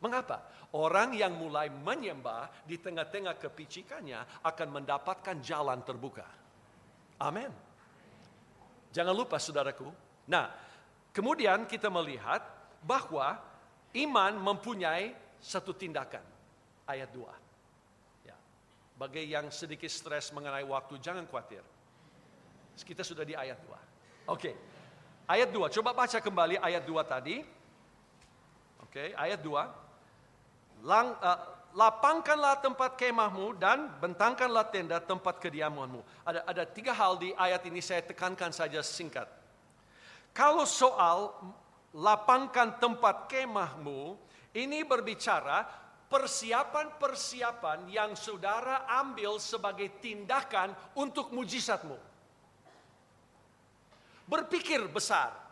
[0.00, 0.40] Mengapa?
[0.72, 6.24] Orang yang mulai menyembah di tengah-tengah kepicikannya akan mendapatkan jalan terbuka.
[7.20, 7.52] Amin.
[8.96, 9.92] Jangan lupa saudaraku.
[10.32, 10.48] Nah,
[11.12, 12.40] kemudian kita melihat
[12.80, 13.36] bahwa
[13.92, 16.24] iman mempunyai satu tindakan.
[16.88, 17.28] Ayat 2.
[18.24, 18.36] Ya.
[18.96, 21.62] Bagi yang sedikit stres mengenai waktu, jangan khawatir.
[22.80, 24.32] Kita sudah di ayat 2.
[24.32, 24.56] Oke.
[25.28, 27.44] Ayat 2, coba baca kembali ayat 2 tadi.
[28.82, 29.89] Oke, ayat 2
[30.82, 31.38] lang, uh,
[31.74, 36.02] lapangkanlah tempat kemahmu dan bentangkanlah tenda tempat kediamanmu.
[36.26, 39.26] Ada, ada tiga hal di ayat ini saya tekankan saja singkat.
[40.34, 41.34] Kalau soal
[41.94, 44.18] lapangkan tempat kemahmu,
[44.54, 45.66] ini berbicara
[46.10, 51.94] persiapan-persiapan yang saudara ambil sebagai tindakan untuk mujizatmu.
[54.26, 55.49] Berpikir besar.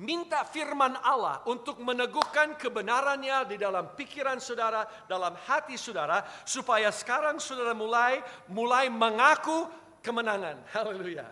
[0.00, 7.36] Minta firman Allah untuk meneguhkan kebenarannya di dalam pikiran saudara, dalam hati saudara, supaya sekarang
[7.36, 9.68] saudara mulai mulai mengaku
[10.00, 10.64] kemenangan.
[10.74, 11.28] Haleluya.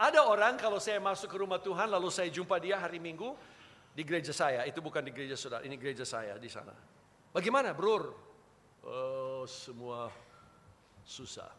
[0.00, 3.36] Ada orang kalau saya masuk ke rumah Tuhan lalu saya jumpa dia hari Minggu
[3.94, 6.74] di gereja saya, itu bukan di gereja saudara, ini gereja saya di sana.
[7.30, 8.10] Bagaimana, Bro?
[8.84, 10.08] Oh, semua
[11.04, 11.52] susah.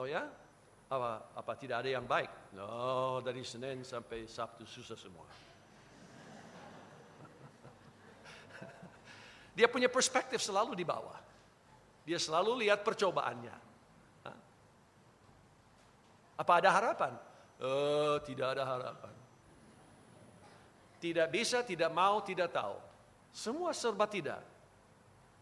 [0.00, 0.24] Oh ya?
[0.86, 2.30] Apa, apa tidak ada yang baik?
[2.54, 5.26] No, dari Senin sampai Sabtu susah semua.
[9.58, 11.18] Dia punya perspektif selalu di bawah.
[12.06, 13.66] Dia selalu lihat percobaannya.
[16.36, 17.12] Apa ada harapan?
[17.58, 19.14] Oh, tidak ada harapan.
[21.00, 22.76] Tidak bisa, tidak mau, tidak tahu.
[23.32, 24.44] Semua serba tidak.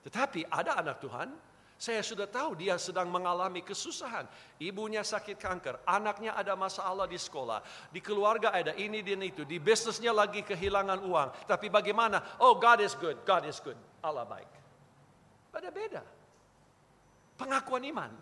[0.07, 1.29] Tetapi ada anak Tuhan
[1.75, 4.31] saya sudah tahu dia sedang mengalami kesusahan.
[4.63, 7.61] Ibunya sakit kanker, anaknya ada masalah di sekolah,
[7.91, 11.29] di keluarga ada ini dan itu, di bisnisnya lagi kehilangan uang.
[11.51, 12.39] Tapi bagaimana?
[12.39, 13.77] Oh God is good, God is good.
[14.07, 14.51] Allah baik.
[15.51, 16.03] Beda-beda.
[17.35, 18.13] Pengakuan iman.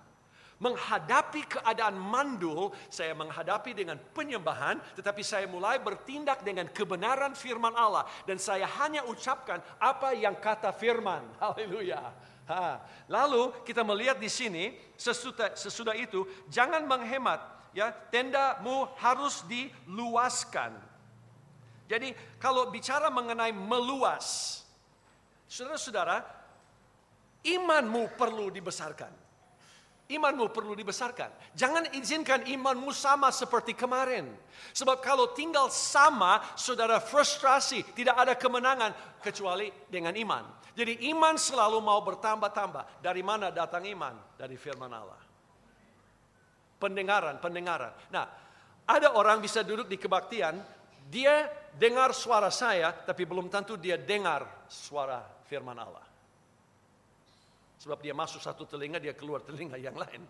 [0.63, 8.07] Menghadapi keadaan mandul, saya menghadapi dengan penyembahan, tetapi saya mulai bertindak dengan kebenaran firman Allah.
[8.25, 11.27] Dan saya hanya ucapkan apa yang kata firman.
[11.43, 12.32] Haleluya.
[12.51, 12.83] Ha.
[13.07, 17.41] Lalu kita melihat di sini, sesudah, sesudah itu, jangan menghemat.
[17.73, 20.77] Ya, tendamu harus diluaskan.
[21.89, 24.61] Jadi kalau bicara mengenai meluas,
[25.49, 26.21] saudara-saudara,
[27.45, 29.13] imanmu perlu dibesarkan.
[30.13, 31.33] Imanmu perlu dibesarkan.
[31.57, 34.29] Jangan izinkan imanmu sama seperti kemarin.
[34.77, 38.93] Sebab kalau tinggal sama, saudara frustrasi, tidak ada kemenangan
[39.25, 40.45] kecuali dengan iman.
[40.73, 43.05] Jadi iman selalu mau bertambah-tambah.
[43.05, 44.17] Dari mana datang iman?
[44.41, 45.21] Dari firman Allah.
[46.81, 47.93] Pendengaran, pendengaran.
[48.11, 48.27] Nah,
[48.89, 50.59] ada orang bisa duduk di kebaktian,
[51.07, 51.47] dia
[51.77, 56.07] dengar suara saya, tapi belum tentu dia dengar suara firman Allah.
[57.79, 60.23] Sebab dia masuk satu telinga, dia keluar telinga yang lain.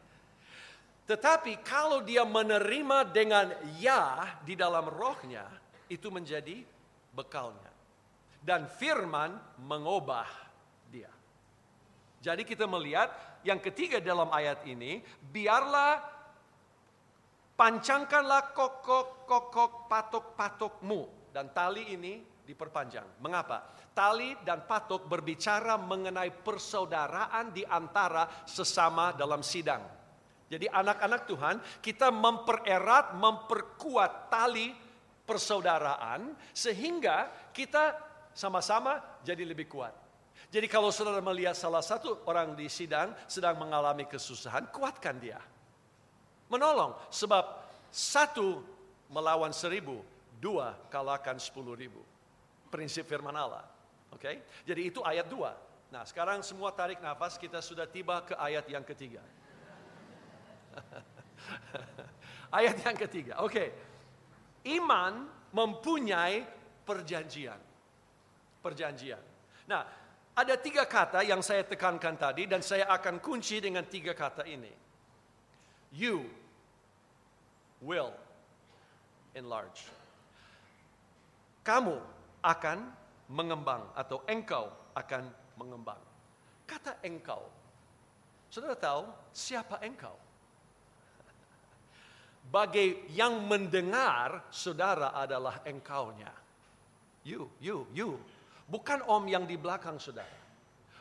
[1.03, 5.45] Tetapi kalau dia menerima dengan ya di dalam rohnya,
[5.91, 6.65] itu menjadi
[7.13, 7.72] bekalnya.
[8.43, 10.27] Dan firman mengubah
[10.91, 11.11] dia.
[12.23, 13.11] Jadi kita melihat
[13.47, 16.03] yang ketiga dalam ayat ini, biarlah
[17.55, 21.31] pancangkanlah kokok-kokok patok-patokmu.
[21.31, 23.23] Dan tali ini diperpanjang.
[23.23, 23.63] Mengapa?
[23.93, 29.83] Tali dan patok berbicara mengenai persaudaraan di antara sesama dalam sidang.
[30.53, 34.77] Jadi anak-anak Tuhan, kita mempererat, memperkuat tali
[35.25, 39.93] persaudaraan sehingga kita sama-sama jadi lebih kuat.
[40.53, 45.41] Jadi kalau saudara melihat salah satu orang di sidang sedang mengalami kesusahan, kuatkan dia.
[46.53, 48.61] Menolong, sebab satu
[49.09, 50.05] melawan seribu,
[50.37, 52.05] dua kalahkan sepuluh ribu.
[52.69, 53.65] Prinsip firman Allah.
[54.13, 54.37] Oke, okay?
[54.69, 55.41] jadi itu ayat 2.
[55.93, 59.25] Nah, sekarang semua tarik nafas, kita sudah tiba ke ayat yang ketiga.
[62.61, 63.53] ayat yang ketiga, oke.
[63.53, 63.69] Okay.
[64.69, 66.45] Iman mempunyai
[66.85, 67.72] perjanjian.
[68.63, 69.21] Perjanjian.
[69.67, 69.83] Nah,
[70.33, 74.73] ada tiga kata yang saya tekankan tadi dan saya akan kunci dengan tiga kata ini.
[75.93, 76.25] You
[77.85, 78.17] will
[79.37, 79.85] enlarge.
[81.61, 82.01] Kamu
[82.41, 82.79] akan
[83.29, 85.29] mengembang atau engkau akan
[85.61, 86.01] mengembang.
[86.65, 87.45] Kata engkau.
[88.49, 89.05] Saudara tahu
[89.37, 90.17] siapa engkau?
[92.55, 96.33] Bagi yang mendengar, saudara adalah engkaunya.
[97.23, 98.19] You, you, you.
[98.73, 100.41] Bukan om yang di belakang saudara.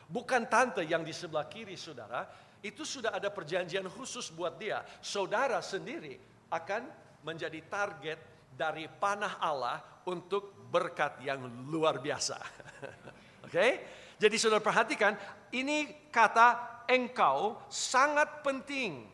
[0.04, 2.28] Bukan tante yang di sebelah kiri saudara.
[2.60, 4.84] Itu sudah ada perjanjian khusus buat dia.
[5.00, 6.20] Saudara sendiri
[6.52, 6.84] akan
[7.24, 8.20] menjadi target
[8.52, 11.40] dari panah Allah untuk berkat yang
[11.72, 12.36] luar biasa.
[13.48, 13.56] Oke?
[13.56, 13.70] Okay?
[14.20, 15.16] Jadi saudara perhatikan,
[15.56, 19.08] ini kata engkau sangat penting.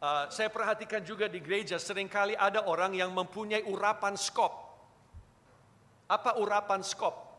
[0.00, 4.50] Uh, saya perhatikan juga di gereja sering kali ada orang yang mempunyai urapan skop.
[6.08, 7.29] Apa urapan skop?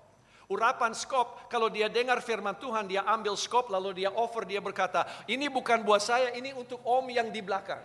[0.52, 5.08] Urapan skop, kalau dia dengar firman Tuhan, dia ambil skop, lalu dia offer, dia berkata,
[5.32, 7.80] ini bukan buat saya, ini untuk om yang di belakang.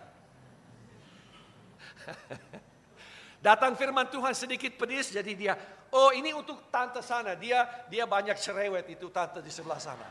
[3.47, 5.55] Datang firman Tuhan sedikit pedis, jadi dia,
[5.95, 10.03] oh ini untuk tante sana, dia dia banyak cerewet itu tante di sebelah sana.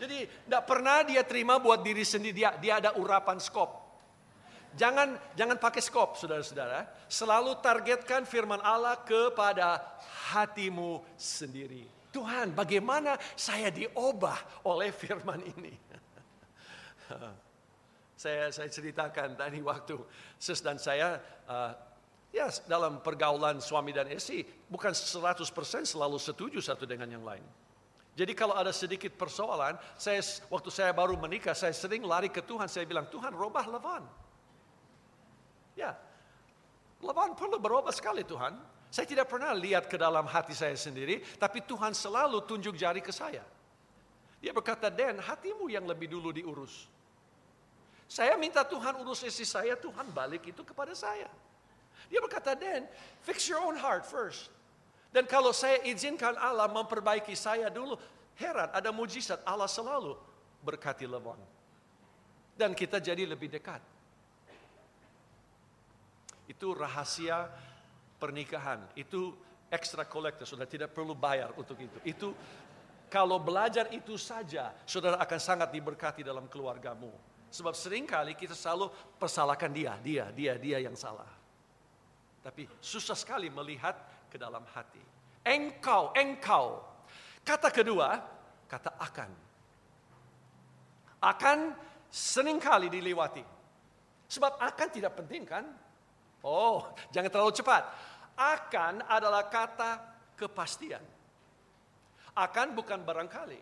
[0.00, 3.87] Jadi tidak pernah dia terima buat diri sendiri, dia, dia ada urapan skop.
[4.78, 6.86] Jangan jangan pakai skop, saudara-saudara.
[7.10, 9.82] Selalu targetkan firman Allah kepada
[10.30, 11.90] hatimu sendiri.
[12.14, 15.74] Tuhan, bagaimana saya diubah oleh firman ini?
[18.22, 19.98] saya saya ceritakan tadi waktu
[20.38, 21.18] sis dan saya
[21.50, 21.74] uh,
[22.28, 25.48] Ya, dalam pergaulan suami dan istri bukan 100%
[25.88, 27.40] selalu setuju satu dengan yang lain.
[28.12, 30.20] Jadi kalau ada sedikit persoalan, saya
[30.52, 34.04] waktu saya baru menikah, saya sering lari ke Tuhan, saya bilang, Tuhan robah Levan.
[35.78, 35.94] Ya,
[36.98, 38.58] Levan perlu berubah sekali Tuhan.
[38.88, 43.12] Saya tidak pernah lihat ke dalam hati saya sendiri, tapi Tuhan selalu tunjuk jari ke
[43.12, 43.44] saya.
[44.42, 46.88] Dia berkata, Dan, hatimu yang lebih dulu diurus.
[48.08, 51.28] Saya minta Tuhan urus istri saya, Tuhan balik itu kepada saya.
[52.08, 52.88] Dia berkata, Dan,
[53.22, 54.48] fix your own heart first.
[55.12, 58.00] Dan kalau saya izinkan Allah memperbaiki saya dulu,
[58.40, 60.16] heran ada mujizat Allah selalu
[60.64, 61.38] berkati Levon.
[62.56, 63.97] Dan kita jadi lebih dekat.
[66.48, 67.46] Itu rahasia
[68.16, 68.82] pernikahan.
[68.96, 69.36] Itu
[69.68, 71.98] extra collector, sudah tidak perlu bayar untuk itu.
[72.02, 72.28] Itu
[73.08, 77.12] kalau belajar itu saja, saudara akan sangat diberkati dalam keluargamu.
[77.48, 81.28] Sebab sering kali kita selalu persalahkan dia, dia, dia, dia yang salah.
[82.44, 83.96] Tapi susah sekali melihat
[84.28, 85.00] ke dalam hati.
[85.44, 86.84] Engkau, engkau.
[87.40, 88.20] Kata kedua,
[88.68, 89.30] kata akan.
[91.24, 91.72] Akan
[92.12, 93.40] sering kali dilewati.
[94.28, 95.64] Sebab akan tidak penting kan?
[96.42, 97.82] Oh, jangan terlalu cepat.
[98.38, 99.98] Akan adalah kata
[100.38, 101.02] kepastian.
[102.38, 103.58] Akan bukan barangkali.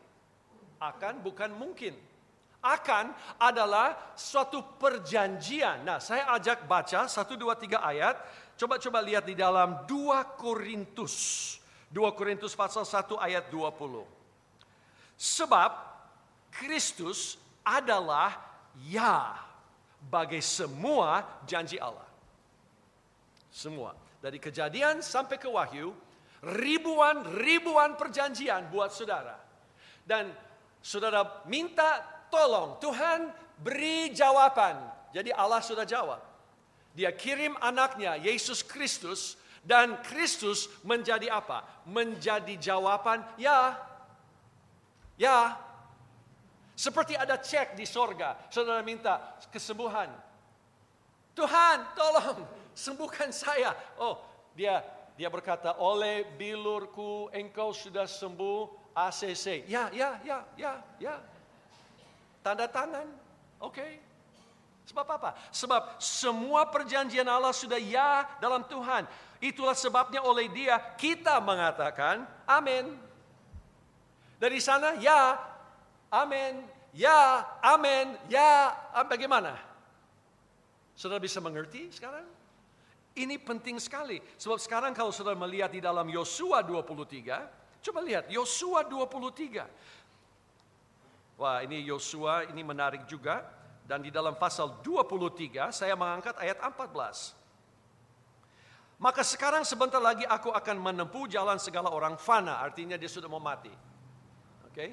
[0.77, 1.97] Akan bukan mungkin.
[2.61, 5.81] Akan adalah suatu perjanjian.
[5.87, 8.17] Nah, saya ajak baca 1, 2, 3 ayat.
[8.57, 11.57] Coba-coba lihat di dalam 2 Korintus.
[11.89, 14.05] 2 Korintus pasal 1 ayat 20.
[15.17, 15.71] Sebab
[16.53, 18.37] Kristus adalah
[18.85, 19.37] ya
[20.05, 22.06] bagi semua janji Allah.
[23.57, 23.97] Semua.
[24.21, 25.97] Dari kejadian sampai ke wahyu,
[26.45, 29.41] ribuan-ribuan perjanjian buat saudara.
[30.05, 30.29] Dan
[30.85, 34.77] saudara minta tolong, Tuhan beri jawaban.
[35.17, 36.21] Jadi Allah sudah jawab.
[36.93, 41.65] Dia kirim anaknya, Yesus Kristus, dan Kristus menjadi apa?
[41.89, 43.73] Menjadi jawaban, ya,
[45.17, 45.57] ya.
[46.77, 50.13] Seperti ada cek di sorga, saudara minta kesembuhan.
[51.33, 53.73] Tuhan, tolong sembuhkan saya.
[53.97, 54.21] Oh,
[54.53, 54.85] dia
[55.17, 59.65] dia berkata, oleh bilurku engkau sudah sembuh ACC.
[59.65, 61.17] Ya, ya, ya, ya, ya.
[62.45, 63.09] Tanda tangan.
[63.65, 63.81] Oke.
[63.81, 63.93] Okay.
[64.87, 65.35] Sebab apa?
[65.51, 69.09] Sebab semua perjanjian Allah sudah ya dalam Tuhan.
[69.43, 72.95] Itulah sebabnya oleh dia kita mengatakan amin.
[74.37, 75.41] Dari sana ya,
[76.13, 76.61] amin,
[76.93, 78.69] ya, amin, ya,
[79.09, 79.57] bagaimana?
[80.93, 82.29] Saudara bisa mengerti sekarang?
[83.17, 84.21] Ini penting sekali.
[84.37, 89.65] Sebab sekarang kalau saudara melihat di dalam Yosua 23, coba lihat Yosua 23.
[91.41, 93.41] Wah ini Yosua ini menarik juga.
[93.87, 97.33] Dan di dalam pasal 23 saya mengangkat ayat 14.
[99.01, 102.61] Maka sekarang sebentar lagi aku akan menempuh jalan segala orang fana.
[102.61, 103.73] Artinya dia sudah mau mati.
[104.69, 104.73] Oke?
[104.75, 104.91] Okay?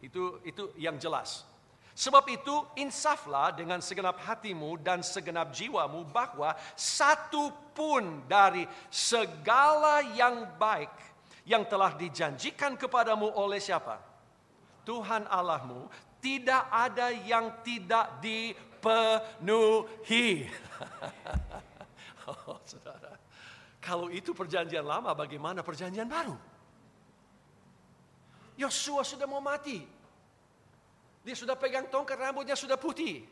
[0.00, 1.44] Itu, itu yang jelas.
[1.92, 10.56] Sebab itu insaflah dengan segenap hatimu dan segenap jiwamu bahwa satu pun dari segala yang
[10.56, 10.88] baik
[11.44, 14.00] yang telah dijanjikan kepadamu oleh siapa?
[14.88, 18.48] Tuhan Allahmu tidak ada yang tidak dipenuhi.
[22.30, 23.20] oh, saudara.
[23.82, 26.38] Kalau itu perjanjian lama, bagaimana perjanjian baru?
[28.54, 29.82] Yosua sudah mau mati.
[31.22, 33.22] Dia sudah pegang tongkat rambutnya sudah putih.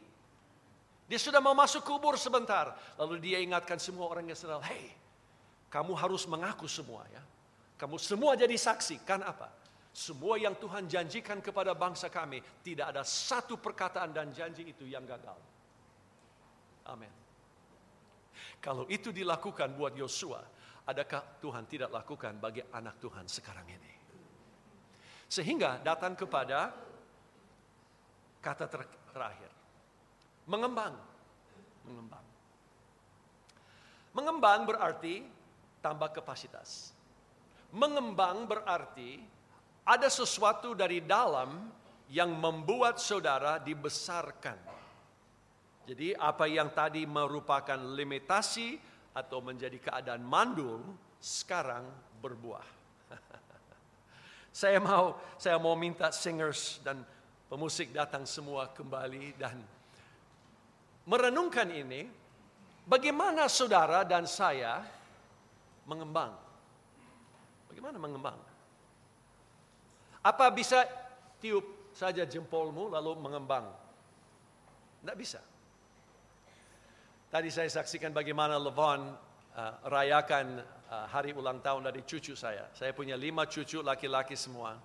[1.11, 2.71] Dia sudah mau masuk kubur sebentar.
[2.95, 4.95] Lalu dia ingatkan semua orang sedang, hei,
[5.67, 7.23] kamu harus mengaku semua ya.
[7.75, 9.03] Kamu semua jadi saksi.
[9.03, 9.51] Kan apa?
[9.91, 15.03] Semua yang Tuhan janjikan kepada bangsa kami, tidak ada satu perkataan dan janji itu yang
[15.03, 15.35] gagal.
[16.87, 17.11] Amin.
[18.63, 20.47] Kalau itu dilakukan buat Yosua,
[20.87, 23.93] adakah Tuhan tidak lakukan bagi anak Tuhan sekarang ini?
[25.27, 26.71] Sehingga datang kepada
[28.41, 28.67] kata
[29.13, 29.53] terakhir.
[30.49, 30.97] Mengembang.
[31.87, 32.27] Mengembang.
[34.11, 35.23] Mengembang berarti
[35.79, 36.91] tambah kapasitas.
[37.71, 39.23] Mengembang berarti
[39.87, 41.71] ada sesuatu dari dalam
[42.11, 44.59] yang membuat saudara dibesarkan.
[45.87, 48.79] Jadi apa yang tadi merupakan limitasi
[49.15, 50.83] atau menjadi keadaan mandul
[51.23, 51.87] sekarang
[52.19, 52.67] berbuah.
[54.61, 57.03] saya mau saya mau minta singers dan
[57.51, 59.59] pemusik datang semua kembali dan
[61.03, 62.07] merenungkan ini,
[62.87, 64.87] bagaimana saudara dan saya
[65.83, 66.31] mengembang?
[67.67, 68.39] Bagaimana mengembang?
[70.23, 70.87] Apa bisa
[71.43, 73.67] tiup saja jempolmu lalu mengembang?
[75.03, 75.43] Tidak bisa.
[77.35, 82.71] Tadi saya saksikan bagaimana Levon uh, rayakan uh, hari ulang tahun dari cucu saya.
[82.79, 84.79] Saya punya lima cucu laki-laki semua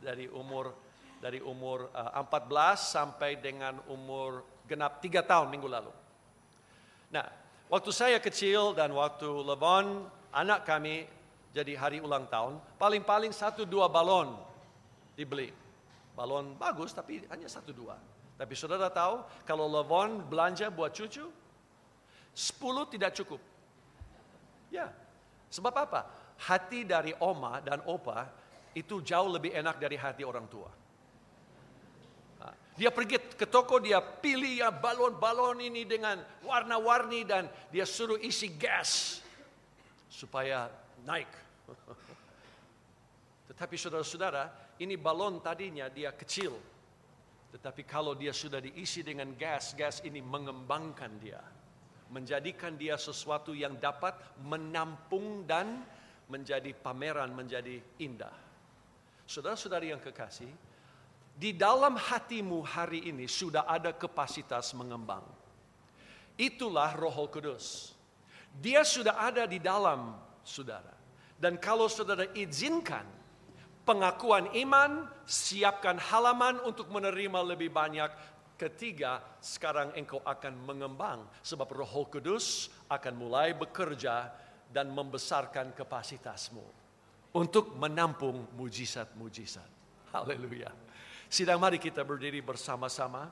[0.00, 0.85] dari umur
[1.20, 2.28] dari umur eh, 14
[2.76, 5.92] sampai dengan umur genap 3 tahun minggu lalu.
[7.14, 7.26] Nah,
[7.70, 11.06] waktu saya kecil dan waktu Levon, anak kami
[11.56, 14.36] jadi hari ulang tahun, paling-paling satu dua balon
[15.16, 15.48] dibeli.
[16.12, 17.96] Balon bagus tapi hanya satu dua.
[18.36, 21.24] Tapi saudara tahu kalau Levon belanja buat cucu,
[22.36, 23.40] sepuluh tidak cukup.
[24.68, 24.92] Ya,
[25.48, 26.04] sebab apa?
[26.36, 28.28] Hati dari oma dan opa
[28.76, 30.68] itu jauh lebih enak dari hati orang tua.
[32.76, 38.52] Dia pergi ke toko, dia pilih ya balon-balon ini dengan warna-warni dan dia suruh isi
[38.52, 39.24] gas
[40.12, 40.68] supaya
[41.08, 41.28] naik.
[43.48, 46.52] Tetapi saudara-saudara, ini balon tadinya dia kecil.
[47.56, 51.40] Tetapi kalau dia sudah diisi dengan gas, gas ini mengembangkan dia.
[52.12, 54.12] Menjadikan dia sesuatu yang dapat
[54.44, 55.80] menampung dan
[56.28, 58.36] menjadi pameran, menjadi indah.
[59.24, 60.52] Saudara-saudari yang kekasih,
[61.36, 65.22] di dalam hatimu hari ini sudah ada kapasitas mengembang.
[66.40, 67.92] Itulah Roh Kudus.
[68.56, 70.96] Dia sudah ada di dalam saudara.
[71.36, 73.04] Dan kalau saudara izinkan
[73.84, 78.08] pengakuan iman, siapkan halaman untuk menerima lebih banyak.
[78.56, 84.32] Ketiga, sekarang engkau akan mengembang sebab Roh Kudus akan mulai bekerja
[84.72, 86.64] dan membesarkan kapasitasmu
[87.36, 89.68] untuk menampung mujizat-mujizat.
[90.16, 90.85] Haleluya.
[91.26, 93.26] Sidang mari kita berdiri bersama-sama.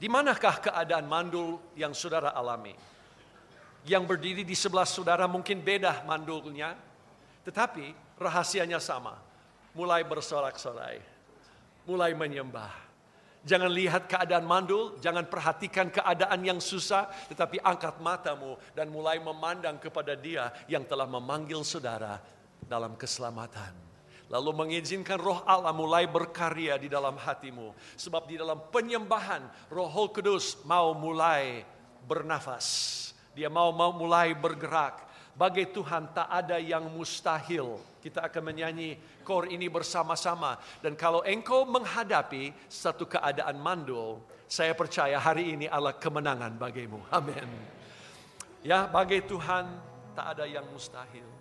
[0.00, 2.72] Di manakah keadaan mandul yang saudara alami?
[3.84, 6.72] Yang berdiri di sebelah saudara mungkin beda mandulnya,
[7.44, 9.20] tetapi rahasianya sama.
[9.76, 11.02] Mulai bersorak-sorai,
[11.84, 12.72] mulai menyembah.
[13.44, 19.76] Jangan lihat keadaan mandul, jangan perhatikan keadaan yang susah, tetapi angkat matamu dan mulai memandang
[19.76, 22.24] kepada Dia yang telah memanggil saudara
[22.64, 23.93] dalam keselamatan
[24.32, 27.76] lalu mengizinkan roh Allah mulai berkarya di dalam hatimu.
[27.98, 31.64] Sebab di dalam penyembahan roh kudus mau mulai
[32.04, 32.66] bernafas.
[33.34, 35.02] Dia mau, mau mulai bergerak.
[35.34, 37.82] Bagi Tuhan tak ada yang mustahil.
[37.98, 38.94] Kita akan menyanyi
[39.26, 40.54] kor ini bersama-sama.
[40.78, 47.02] Dan kalau engkau menghadapi satu keadaan mandul, saya percaya hari ini adalah kemenangan bagimu.
[47.10, 47.50] Amin.
[48.62, 49.66] Ya, bagi Tuhan
[50.14, 51.33] tak ada yang mustahil.